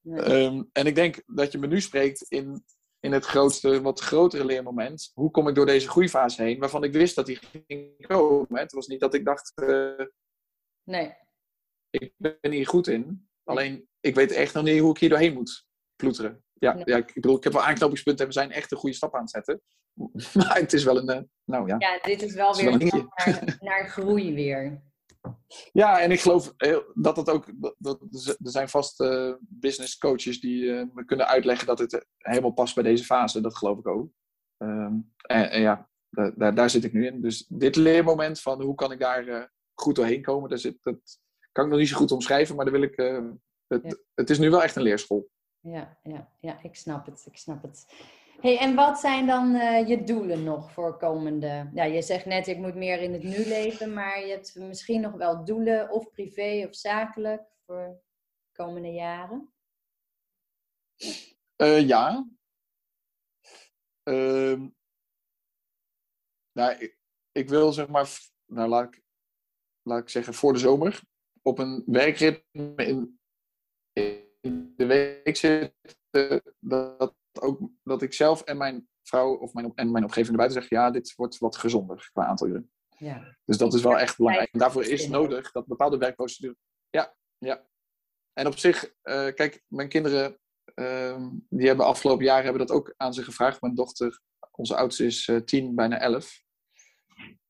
[0.00, 0.20] nee.
[0.20, 2.64] Ehm, en ik denk dat je me nu spreekt in,
[3.00, 5.10] in het grootste, wat grotere leermoment.
[5.14, 8.60] Hoe kom ik door deze groeifase heen, waarvan ik wist dat die ging komen.
[8.60, 10.06] Het was niet dat ik dacht, eh,
[10.82, 11.14] nee.
[11.90, 13.28] ik ben hier goed in.
[13.44, 15.66] Alleen, ik weet echt nog niet hoe ik hier doorheen moet
[15.96, 16.44] ploeteren.
[16.52, 16.82] Ja, Nee.
[16.86, 19.20] ja ik bedoel, ik heb wel aanknopingspunten en we zijn echt een goede stap aan
[19.20, 19.62] het zetten.
[20.34, 21.76] Maar het is wel een, eh, nou ja.
[21.78, 24.82] Ja, dit is wel Het is wel weer een naar, naar groei weer.
[25.72, 26.52] Ja, en ik geloof
[26.94, 31.26] dat het ook, dat, dat- er zijn vast eh, business coaches die eh, me kunnen
[31.26, 33.40] uitleggen dat het helemaal past bij deze fase.
[33.40, 34.08] Dat geloof ik ook.
[34.56, 34.94] Ehm,
[35.26, 37.20] en, en ja, da- daar, daar zit ik nu in.
[37.20, 39.42] Dus dit leermoment van hoe kan ik daar eh,
[39.74, 41.18] goed doorheen komen, daar zit, dat
[41.52, 42.96] kan ik nog niet zo goed omschrijven, maar daar wil ik,
[43.66, 43.96] het, Ja.
[44.14, 45.28] het is nu wel echt een leerschool.
[45.60, 47.24] Ja, ja, ja, ik snap het.
[47.30, 47.86] Ik snap het.
[48.40, 51.70] Hey, en wat zijn dan eh, je doelen nog voor komende?
[51.74, 55.00] Ja, je zegt net, ik moet meer in het nu leven, maar je hebt misschien
[55.00, 57.42] nog wel doelen, of privé of zakelijk.
[57.66, 58.02] Voor...
[58.52, 59.52] komende jaren?
[61.56, 62.28] Uh, ja.
[64.04, 64.60] Uh,
[66.52, 66.98] nou, ik,
[67.32, 68.10] ik, wil zeg maar,
[68.46, 69.02] nou laat ik,
[69.82, 71.00] laat ik zeggen, voor de zomer
[71.42, 73.20] op een werkritme in,
[74.40, 76.42] in de week zitten.
[76.58, 80.76] Dat, ook, dat ik zelf en mijn vrouw of mijn, en mijn omgeving erbij zeggen,
[80.76, 82.70] ja, dit wordt wat gezonder qua aantal uren.
[82.98, 83.36] Ja.
[83.44, 84.52] Dus dat is wel echt belangrijk.
[84.52, 86.56] En daarvoor is nodig dat bepaalde werkprocedures.
[86.90, 87.66] Ja, ja.
[88.32, 90.38] En op zich, uh, kijk, mijn kinderen,
[90.74, 93.60] uh, die hebben afgelopen jaar hebben dat ook aan ze gevraagd.
[93.60, 94.20] Mijn dochter,
[94.50, 96.42] onze oudste is uh, tien, bijna elf.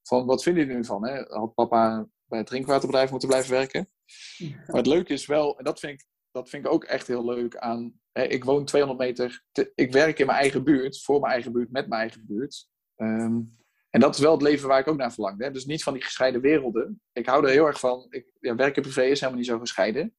[0.03, 1.07] Van wat vinden jullie nu van?
[1.07, 1.23] Hè?
[1.23, 3.91] Had papa bij het drinkwaterbedrijf moeten blijven werken?
[4.39, 7.25] Maar het leuke is wel, en dat vind ik, dat vind ik ook echt heel
[7.25, 8.01] leuk aan.
[8.13, 11.53] Hè, ik woon 200 meter, te, ik werk in mijn eigen buurt, voor mijn eigen
[11.53, 12.69] buurt, met mijn eigen buurt.
[12.97, 13.57] Um,
[13.91, 15.41] en dat is wel het leven waar ik ook naar verlang.
[15.41, 15.51] Hè?
[15.51, 17.01] Dus niet van die gescheiden werelden.
[17.13, 18.07] Ik hou er heel erg van.
[18.11, 20.15] Ik, ja, werk en privé is helemaal niet zo gescheiden.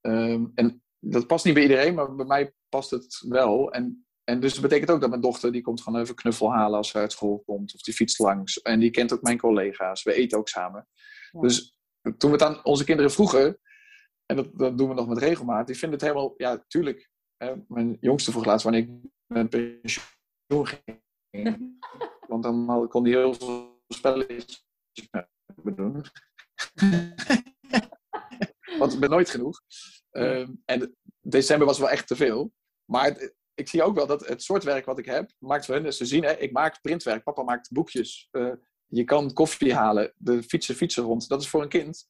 [0.00, 3.72] Um, en dat past niet bij iedereen, maar bij mij past het wel.
[3.72, 6.76] En, en dus dat betekent ook dat mijn dochter, die komt gewoon even knuffel halen
[6.76, 7.74] als ze uit school komt.
[7.74, 8.62] Of die fietst langs.
[8.62, 10.02] En die kent ook mijn collega's.
[10.02, 10.88] We eten ook samen.
[11.40, 13.58] Dus toen we het aan onze kinderen vroegen,
[14.26, 17.10] en dat, dat doen we nog met regelmaat, die vinden het helemaal, ja, tuurlijk.
[17.36, 18.90] Hè, mijn jongste vroeg laatst wanneer ik
[19.26, 21.02] met pensioen ging.
[22.28, 24.66] Want dan kon hij heel veel spelletjes
[25.62, 26.04] doen.
[28.78, 29.60] Want ik ben nooit genoeg.
[30.12, 32.52] Uh, en december was wel echt te veel.
[32.84, 35.84] Maar ik zie ook wel dat het soort werk wat ik heb, maakt voor hen
[35.84, 36.24] dus te zien.
[36.24, 38.28] Hè, ik maak printwerk, papa maakt boekjes.
[38.32, 38.52] Uh,
[38.86, 41.28] je kan koffie halen, de fietsen fietsen rond.
[41.28, 42.08] Dat is voor een kind.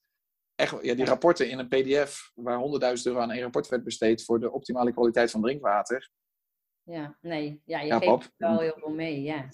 [0.57, 2.61] Echt, ja, die rapporten in een PDF, waar
[2.97, 6.11] 100.000 euro aan één rapport werd besteed voor de optimale kwaliteit van drinkwater.
[6.83, 8.31] Ja, nee, ja, je ja, geeft pap.
[8.37, 9.49] wel heel veel mee, ja.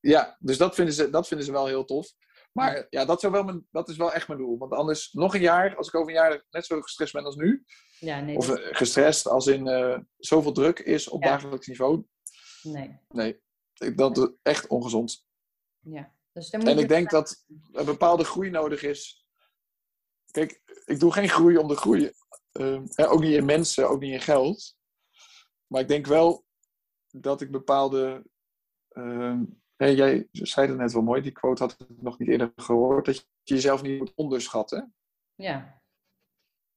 [0.00, 2.12] Ja, dus dat vinden ze, dat vinden ze wel heel tof.
[2.52, 4.58] Maar ja, dat, zou wel mijn, dat is wel echt mijn doel.
[4.58, 7.36] Want anders, nog een jaar, als ik over een jaar net zo gestrest ben als
[7.36, 7.64] nu.
[7.98, 12.04] Ja, nee, of uh, gestrest als in uh, zoveel druk is op dagelijks niveau.
[12.62, 12.98] Nee.
[13.08, 13.40] Nee,
[13.94, 15.26] dat is echt ongezond.
[15.80, 16.12] Ja.
[16.32, 19.23] Dus en ik denk dat een bepaalde groei nodig is.
[20.34, 22.12] Kijk, ik doe geen groei om de groei.
[22.52, 24.76] Uh, ook niet in mensen, ook niet in geld.
[25.66, 26.44] Maar ik denk wel
[27.10, 28.24] dat ik bepaalde
[28.92, 29.40] uh,
[29.76, 33.06] Hey, jij zei het net wel mooi, die quote had ik nog niet eerder gehoord,
[33.06, 34.94] dat je jezelf niet moet onderschatten.
[35.34, 35.82] Ja.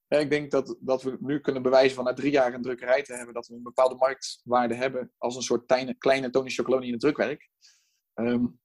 [0.08, 3.04] ja ik denk dat, dat we nu kunnen bewijzen van na drie jaar een drukkerij
[3.04, 6.86] te hebben, dat we een bepaalde marktwaarde hebben als een soort kleine, kleine Tony Chocoloni
[6.86, 7.50] in het drukwerk.
[8.14, 8.60] Um,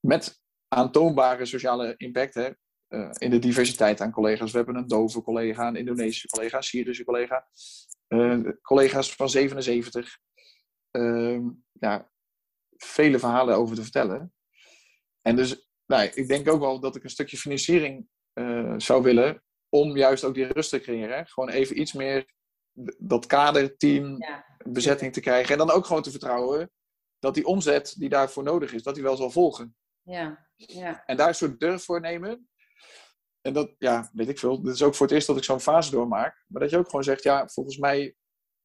[0.00, 2.50] met aantoonbare sociale impact hè,
[2.88, 4.50] uh, in de diversiteit aan collega's.
[4.50, 7.46] We hebben een dove collega, een Indonesische collega, een Syrische collega,
[8.08, 10.18] uh, collega's van 77.
[10.92, 11.40] Uh,
[11.72, 12.10] ja,
[12.76, 14.32] vele verhalen over te vertellen.
[15.22, 19.42] En dus, nou, ik denk ook wel dat ik een stukje financiering uh, zou willen
[19.68, 21.26] om juist ook die rust te creëren.
[21.26, 22.34] Gewoon even iets meer
[22.98, 24.18] dat kaderteam
[24.64, 25.52] bezetting te krijgen.
[25.52, 26.70] En dan ook gewoon te vertrouwen
[27.18, 29.76] dat die omzet die daarvoor nodig is, dat die wel zal volgen.
[30.02, 30.48] Ja.
[30.56, 31.04] Ja.
[31.04, 32.48] En daar een soort durf voor nemen.
[33.46, 34.62] En dat, ja, weet ik veel.
[34.62, 36.44] Dit is ook voor het eerst dat ik zo'n fase doormaak.
[36.46, 38.14] Maar dat je ook gewoon zegt, ja, volgens mij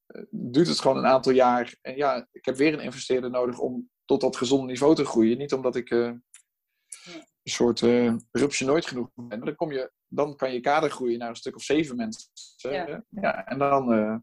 [0.08, 1.76] uh, duurt het gewoon een aantal jaar.
[1.82, 5.38] En ja, ik heb weer een investeerder nodig om tot dat gezonde niveau te groeien.
[5.38, 9.46] Niet omdat ik uh, een soort uh, rupsje nooit genoeg ben.
[9.46, 12.30] Dan, kom je, dan kan je kader groeien naar een stuk of zeven mensen.
[12.56, 13.04] Ja.
[13.10, 14.16] ja en dan, uh,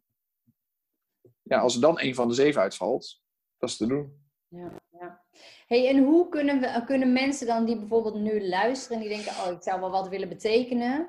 [1.43, 3.21] ja, als er dan een van de zeven uitvalt,
[3.59, 4.28] dat is te doen.
[4.49, 5.25] Ja, ja.
[5.67, 9.33] Hey, en hoe kunnen, we, kunnen mensen dan die bijvoorbeeld nu luisteren en die denken,
[9.33, 11.09] oh, ik zou wel wat willen betekenen.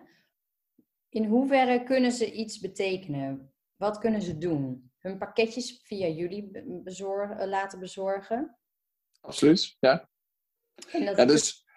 [1.09, 3.53] In hoeverre kunnen ze iets betekenen?
[3.75, 4.91] Wat kunnen ze doen?
[4.97, 6.51] Hun pakketjes via jullie
[6.83, 8.57] bezorgen, laten bezorgen?
[9.21, 10.09] Absoluut, ja.
[10.91, 11.67] ja, dus...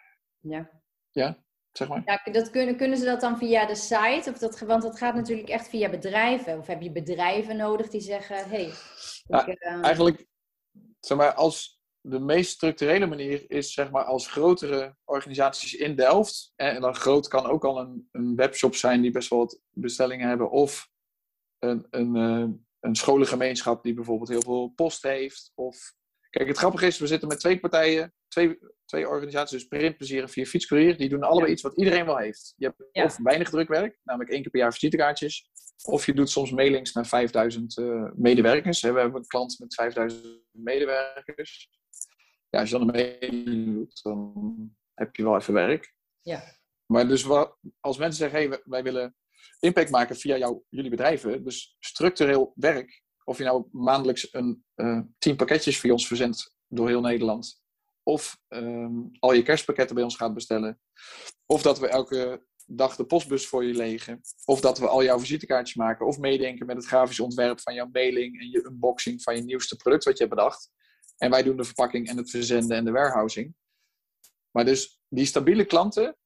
[0.41, 0.81] Ja.
[1.11, 2.03] Ja, zeg maar.
[2.05, 4.31] Ja, dat kunnen, kunnen ze dat dan via de site?
[4.31, 6.59] Of dat, want dat gaat natuurlijk echt via bedrijven.
[6.59, 8.73] Of heb je bedrijven nodig die zeggen, hey,
[9.25, 9.85] ja, uh...
[9.85, 10.27] Eigenlijk,
[11.01, 16.53] zeg maar, als de meest structurele manier is, zeg maar, als grotere organisaties in Delft.
[16.57, 20.29] En dan groot kan ook al een, een webshop zijn die best wel wat bestellingen
[20.29, 20.51] hebben.
[20.51, 20.91] Of
[21.59, 22.49] een, een, uh,
[22.81, 25.53] een scholengemeenschap die bijvoorbeeld heel veel post heeft.
[25.55, 25.95] Of
[26.33, 30.29] Kijk, het grappige is, we zitten met twee partijen, twee, twee organisaties, dus Printplezier en
[30.29, 30.97] Vier Fietscourier.
[30.97, 32.55] Die doen allebei iets wat iedereen wel heeft.
[32.57, 35.51] Je hebt of weinig drukwerk, namelijk één keer per jaar visitekaartjes.
[35.85, 38.81] Of je doet soms mailings naar 5000 uh, eh, medewerkers.
[38.81, 41.71] We hebben een klant met 5000 medewerkers.
[42.49, 45.95] Ja, als je dan een mailing doet, dan heb je wel even werk.
[46.21, 46.43] Ja.
[46.87, 49.17] Maar dus wat, als mensen zeggen, hey, wij willen
[49.61, 55.01] impact maken via jou, jullie bedrijven, dus structureel werk, of je nou maandelijks een uh,
[55.19, 57.63] tien pakketjes voor ons verzendt door heel Nederland.
[58.03, 60.81] Of um, al je kerstpakketten bij ons gaat bestellen.
[61.47, 62.47] Of dat we elke
[62.77, 64.21] dag de postbus voor je legen.
[64.45, 66.07] Of dat we al jouw visitekaartjes maken.
[66.07, 69.77] Of meedenken met het grafisch ontwerp van jouw mailing en je unboxing van je nieuwste
[69.77, 70.71] product wat je hebt bedacht.
[71.17, 73.55] En wij doen de verpakking en het verzenden en de warehousing.
[74.51, 76.17] Maar dus die stabiele klanten,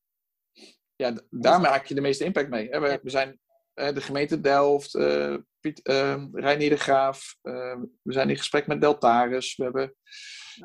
[0.97, 2.69] ja, daar maak je de meeste impact mee.
[2.69, 3.41] We, zijn
[3.75, 7.37] de gemeente Delft, uh, Piet, uh, de Graaf.
[7.43, 9.57] Uh, we zijn in gesprek met Deltaris.
[9.57, 9.95] We hebben,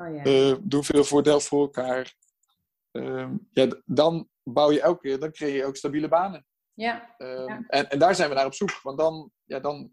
[0.00, 0.26] oh, ja.
[0.26, 2.14] uh, doen veel voor Delft voor elkaar.
[2.90, 6.46] Ehm, ja, dan bouw je elke keer, dan creëer je ook stabiele banen.
[6.74, 7.14] Ja.
[7.18, 7.64] Ehm, ja.
[7.66, 8.80] En, en daar zijn we naar op zoek.
[8.82, 9.92] Want dan, ja, dan,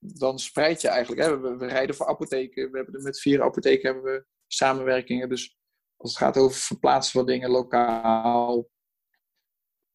[0.00, 1.22] dan spreid je eigenlijk.
[1.22, 2.70] Hè, we, we, rijden voor apotheken.
[2.70, 5.28] We hebben met vier apotheken hebben we samenwerkingen.
[5.28, 5.58] Dus
[5.96, 8.68] als het gaat over verplaatsen van dingen lokaal.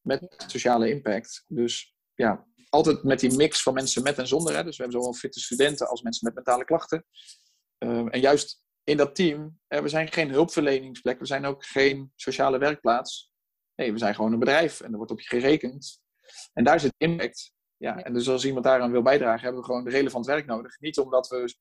[0.01, 1.43] Met sociale impact.
[1.47, 4.55] Dus ja, altijd met die mix van mensen met en zonder.
[4.55, 4.63] Hè.
[4.63, 7.05] Dus we hebben zowel fitte studenten als mensen met mentale klachten.
[7.77, 11.19] Ehm, en juist in dat team, hè, we zijn geen hulpverleningsplek.
[11.19, 13.33] We zijn ook geen sociale werkplaats.
[13.75, 16.01] Nee, we zijn gewoon een bedrijf en er wordt op je gerekend.
[16.53, 17.53] En daar zit impact.
[17.77, 20.79] Ja, en dus als iemand daaraan wil bijdragen, hebben we gewoon relevant werk nodig.
[20.79, 21.55] Niet omdat we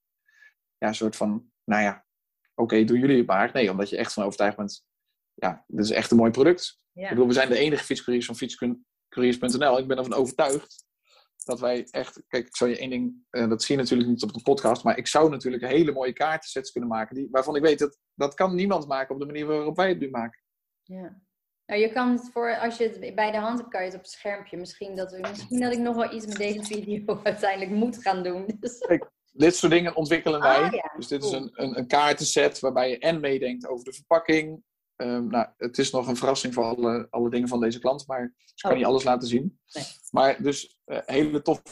[0.79, 2.07] ja, een soort van, nou ja,
[2.55, 3.51] oké, doen jullie het maar.
[3.53, 4.85] Nee, omdat je echt van overtuigd bent,
[5.35, 6.81] ja, dit is echt een mooi product.
[6.93, 7.03] Ja.
[7.03, 9.79] Ik bedoel, we zijn de enige fietscouriers van fietscouriers.nl.
[9.79, 10.85] Ik ben ervan overtuigd
[11.45, 14.23] dat wij echt, kijk, ik zou je één ding, uh, dat zie je natuurlijk niet
[14.23, 17.63] op de podcast, maar ik zou natuurlijk hele mooie kaartensets kunnen maken, die, waarvan ik
[17.63, 20.43] weet dat dat kan niemand maken op de manier waarop wij het nu maken.
[20.83, 21.23] Ja.
[21.67, 23.97] Nou, je kan het voor, als je het bij de hand hebt, kan je het
[23.97, 24.57] op het schermpje.
[24.57, 28.23] Misschien dat, we, misschien dat ik nog wel iets met deze video uiteindelijk moet gaan
[28.23, 28.57] doen.
[28.61, 28.79] Dus.
[28.79, 30.63] Kijk, dit soort dingen ontwikkelen wij.
[30.63, 30.93] Ah, ja.
[30.97, 34.63] Dus dit is een, een, een kaartenset waarbij je en meedenkt over de verpakking,
[34.97, 38.35] Um, nou, het is nog een verrassing voor alle, alle dingen van deze klant, maar
[38.37, 38.77] ze kan oh.
[38.77, 39.61] niet alles laten zien.
[39.73, 39.85] Nee.
[40.11, 41.63] Maar dus uh, hele toffe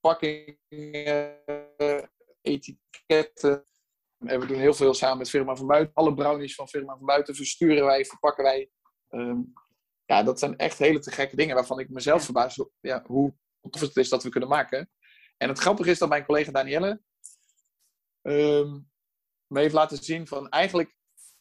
[0.00, 0.56] verpakkingen,
[2.42, 3.66] etiketten.
[4.26, 5.94] En we doen heel veel samen met Firma van Buiten.
[5.94, 8.70] Alle brownies van Firma van Buiten versturen wij, verpakken wij.
[9.10, 9.52] Um,
[10.04, 13.34] ja, dat zijn echt hele te gekke dingen waarvan ik mezelf verbaas ja, hoe
[13.70, 14.90] tof het is dat we kunnen maken.
[15.36, 17.02] En het grappige is dat mijn collega Danielle
[18.22, 18.90] um,
[19.46, 20.96] me heeft laten zien van eigenlijk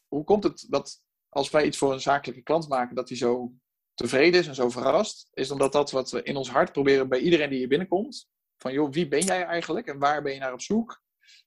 [0.08, 3.54] hoe komt het dat als wij iets voor een zakelijke klant maken, dat hij zo
[3.94, 5.30] tevreden is en zo verrast?
[5.34, 8.30] Is omdat dat wat we in ons hart proberen bij iedereen die hier binnenkomt.
[8.58, 11.02] Van joh, wie ben jij eigenlijk en waar ben je naar op zoek?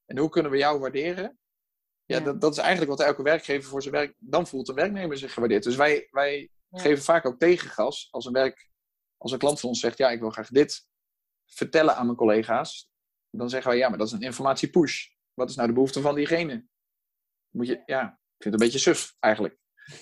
[0.06, 1.38] En hoe kunnen we jou waarderen?
[2.04, 4.14] Ja, Dat, dat is eigenlijk wat elke werkgever voor zijn werk...
[4.18, 5.62] Dan voelt een werknemer zich gewaardeerd.
[5.62, 8.70] Dus wij, wij geven vaak ook tegengas als een, werk,
[9.16, 9.98] als een klant van ons zegt...
[9.98, 10.86] Ja, ik wil graag dit
[11.46, 12.90] vertellen aan mijn collega's.
[13.30, 15.08] Dan zeggen wij, ja, maar dat is een informatiepush.
[15.34, 16.66] Wat is nou de behoefte van diegene?
[17.50, 19.58] Moet je, ja, ik vind het een beetje suf eigenlijk.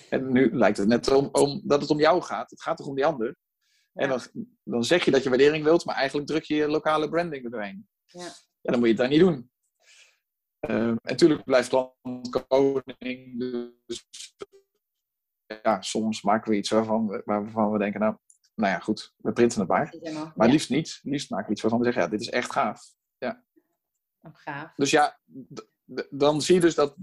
[0.09, 2.49] En nu lijkt het net om, om, dat het om jou gaat.
[2.49, 3.35] Het gaat toch om die ander?
[3.93, 4.21] En dan,
[4.63, 7.51] dan zeg je dat je waardering wilt, maar eigenlijk druk je je lokale branding er
[7.51, 7.87] doorheen.
[8.05, 8.21] Ja.
[8.21, 9.49] ja dan moet je het daar niet doen.
[10.69, 13.39] Uh, en natuurlijk blijft klant koning.
[13.85, 14.07] Dus
[15.63, 18.15] ja, soms maken we iets waarvan we, waarvan we denken, nou,
[18.55, 19.95] nou ja, goed, we printen het maar.
[20.35, 20.99] Maar liefst niet.
[21.03, 22.81] Liefst maken we iets waarvan we zeggen, ja, dit is echt gaaf.
[23.17, 23.43] Ja.
[24.21, 24.73] Oh, gaaf.
[24.75, 25.19] Dus ja,
[26.09, 26.95] dan zie je dus dat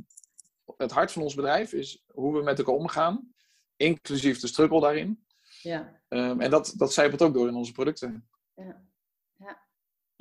[0.76, 3.34] het hart van ons bedrijf is hoe we met elkaar omgaan,
[3.76, 5.24] inclusief de struggle daarin.
[5.62, 6.00] Ja.
[6.08, 8.28] Um, en dat, dat zijpelt ook door in onze producten.
[8.54, 8.90] Ja.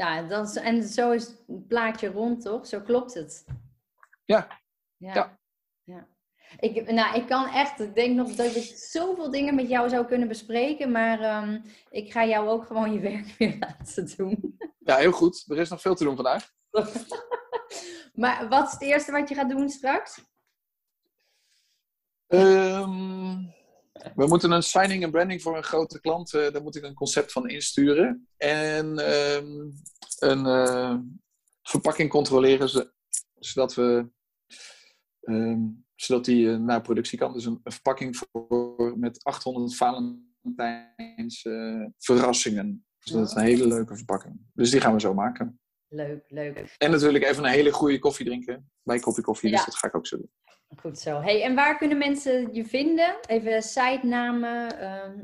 [0.02, 2.68] Ja is, en zo is het plaatje rond, toch?
[2.68, 3.46] Zo klopt het.
[4.26, 4.48] Ja.
[4.98, 5.14] Ja.
[5.14, 5.40] ja.
[5.84, 6.08] ja.
[6.60, 10.06] Ik, nou, ik kan echt, ik denk nog dat ik zoveel dingen met jou zou
[10.06, 14.58] kunnen bespreken, maar um, ik ga jou ook gewoon je werk weer laten doen.
[14.80, 15.46] Ja, heel goed.
[15.48, 16.52] Er is nog veel te doen vandaag.
[18.22, 20.24] maar wat is het eerste wat je gaat doen straks?
[22.28, 23.54] Um,
[24.16, 26.34] we moeten een signing en branding voor een grote klant.
[26.34, 28.28] Uh, daar moet ik een concept van insturen.
[28.38, 28.86] En
[29.36, 29.74] um,
[30.20, 30.98] een uh,
[31.62, 32.94] verpakking controleren,
[33.40, 34.10] zodat we
[35.22, 37.34] um, zodat die uh, naar productie kan.
[37.34, 41.42] Dus een, een, verpakking voor, met 800 Valentijns
[41.98, 42.86] verrassingen.
[43.00, 44.40] Dus dat is een hele leuke verpakking.
[44.54, 45.60] Dus die gaan we zo maken.
[45.94, 46.76] Leuk, leuk.
[46.78, 48.72] En natuurlijk even een hele goede koffie drinken.
[48.84, 50.32] Bij kopje koffie, dus dat ga ik ook zo doen.
[50.80, 51.22] Goed zo.
[51.22, 53.20] Hey, en waar kunnen mensen je vinden?
[53.28, 54.84] Even sitenamen.
[54.92, 55.24] Um...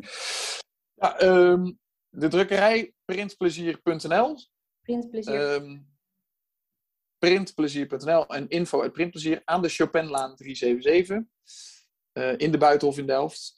[0.94, 4.38] Ja, um, de drukkerij printplezier.nl.
[4.82, 5.54] Printplezier.
[5.54, 5.88] Um,
[7.18, 11.24] printplezier.nl en info uit Printplezier aan de Chopinlaan 377.
[12.14, 13.57] Uh, in de Buitenhof in Delft.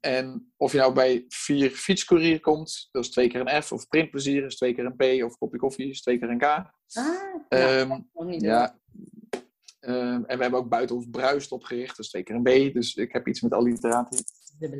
[0.00, 3.72] En of je nou bij vier fietscourier komt, dat is twee keer een F.
[3.72, 5.24] Of printplezier is twee keer een P.
[5.24, 6.44] Of kopje koffie is twee keer een K.
[6.44, 6.70] Ah,
[7.48, 8.04] nou,
[8.38, 8.78] ja,
[9.86, 12.74] Ehm, en we hebben ook Buitenhof Bruist opgericht, dat is twee keer een B.
[12.74, 14.24] Dus ik heb iets met alliteratie,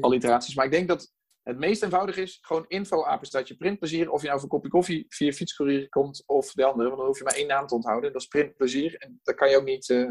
[0.01, 0.55] alliteraties.
[0.55, 1.13] Maar ik denk dat
[1.43, 4.11] het meest eenvoudig is gewoon info apenstaatje printplezier.
[4.11, 6.89] Of je nou voor kopje koffie via fietscourier komt of de andere.
[6.89, 8.13] Want dan hoef je maar één naam te onthouden.
[8.13, 8.97] Dat is printplezier.
[8.97, 10.11] En dat kan je ook niet uh,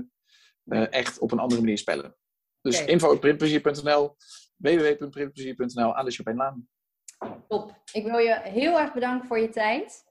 [0.65, 2.15] uh, echt op een andere manier spellen.
[2.61, 2.87] Dus okay.
[2.87, 4.15] info printplezier.nl.
[4.57, 6.63] www.printplezier.nl aan de.
[7.47, 7.81] Top.
[7.91, 10.03] Ik wil je heel erg bedanken voor je tijd.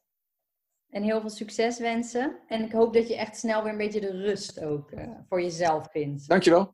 [0.91, 2.39] En heel veel succes wensen.
[2.47, 5.43] En ik hoop dat je echt snel weer een beetje de rust ook uh, voor
[5.43, 6.29] jezelf vindt.
[6.29, 6.71] Dankjewel.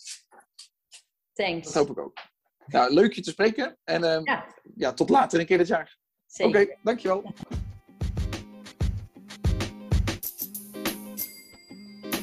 [1.33, 1.73] Thanks.
[1.73, 2.19] Dat hoop ik ook.
[2.67, 3.79] Nou, leuk je te spreken.
[3.85, 4.55] En uh, ja.
[4.75, 4.93] ja.
[4.93, 5.99] tot later een keer dit jaar.
[6.37, 7.35] Oké, okay, dankjewel.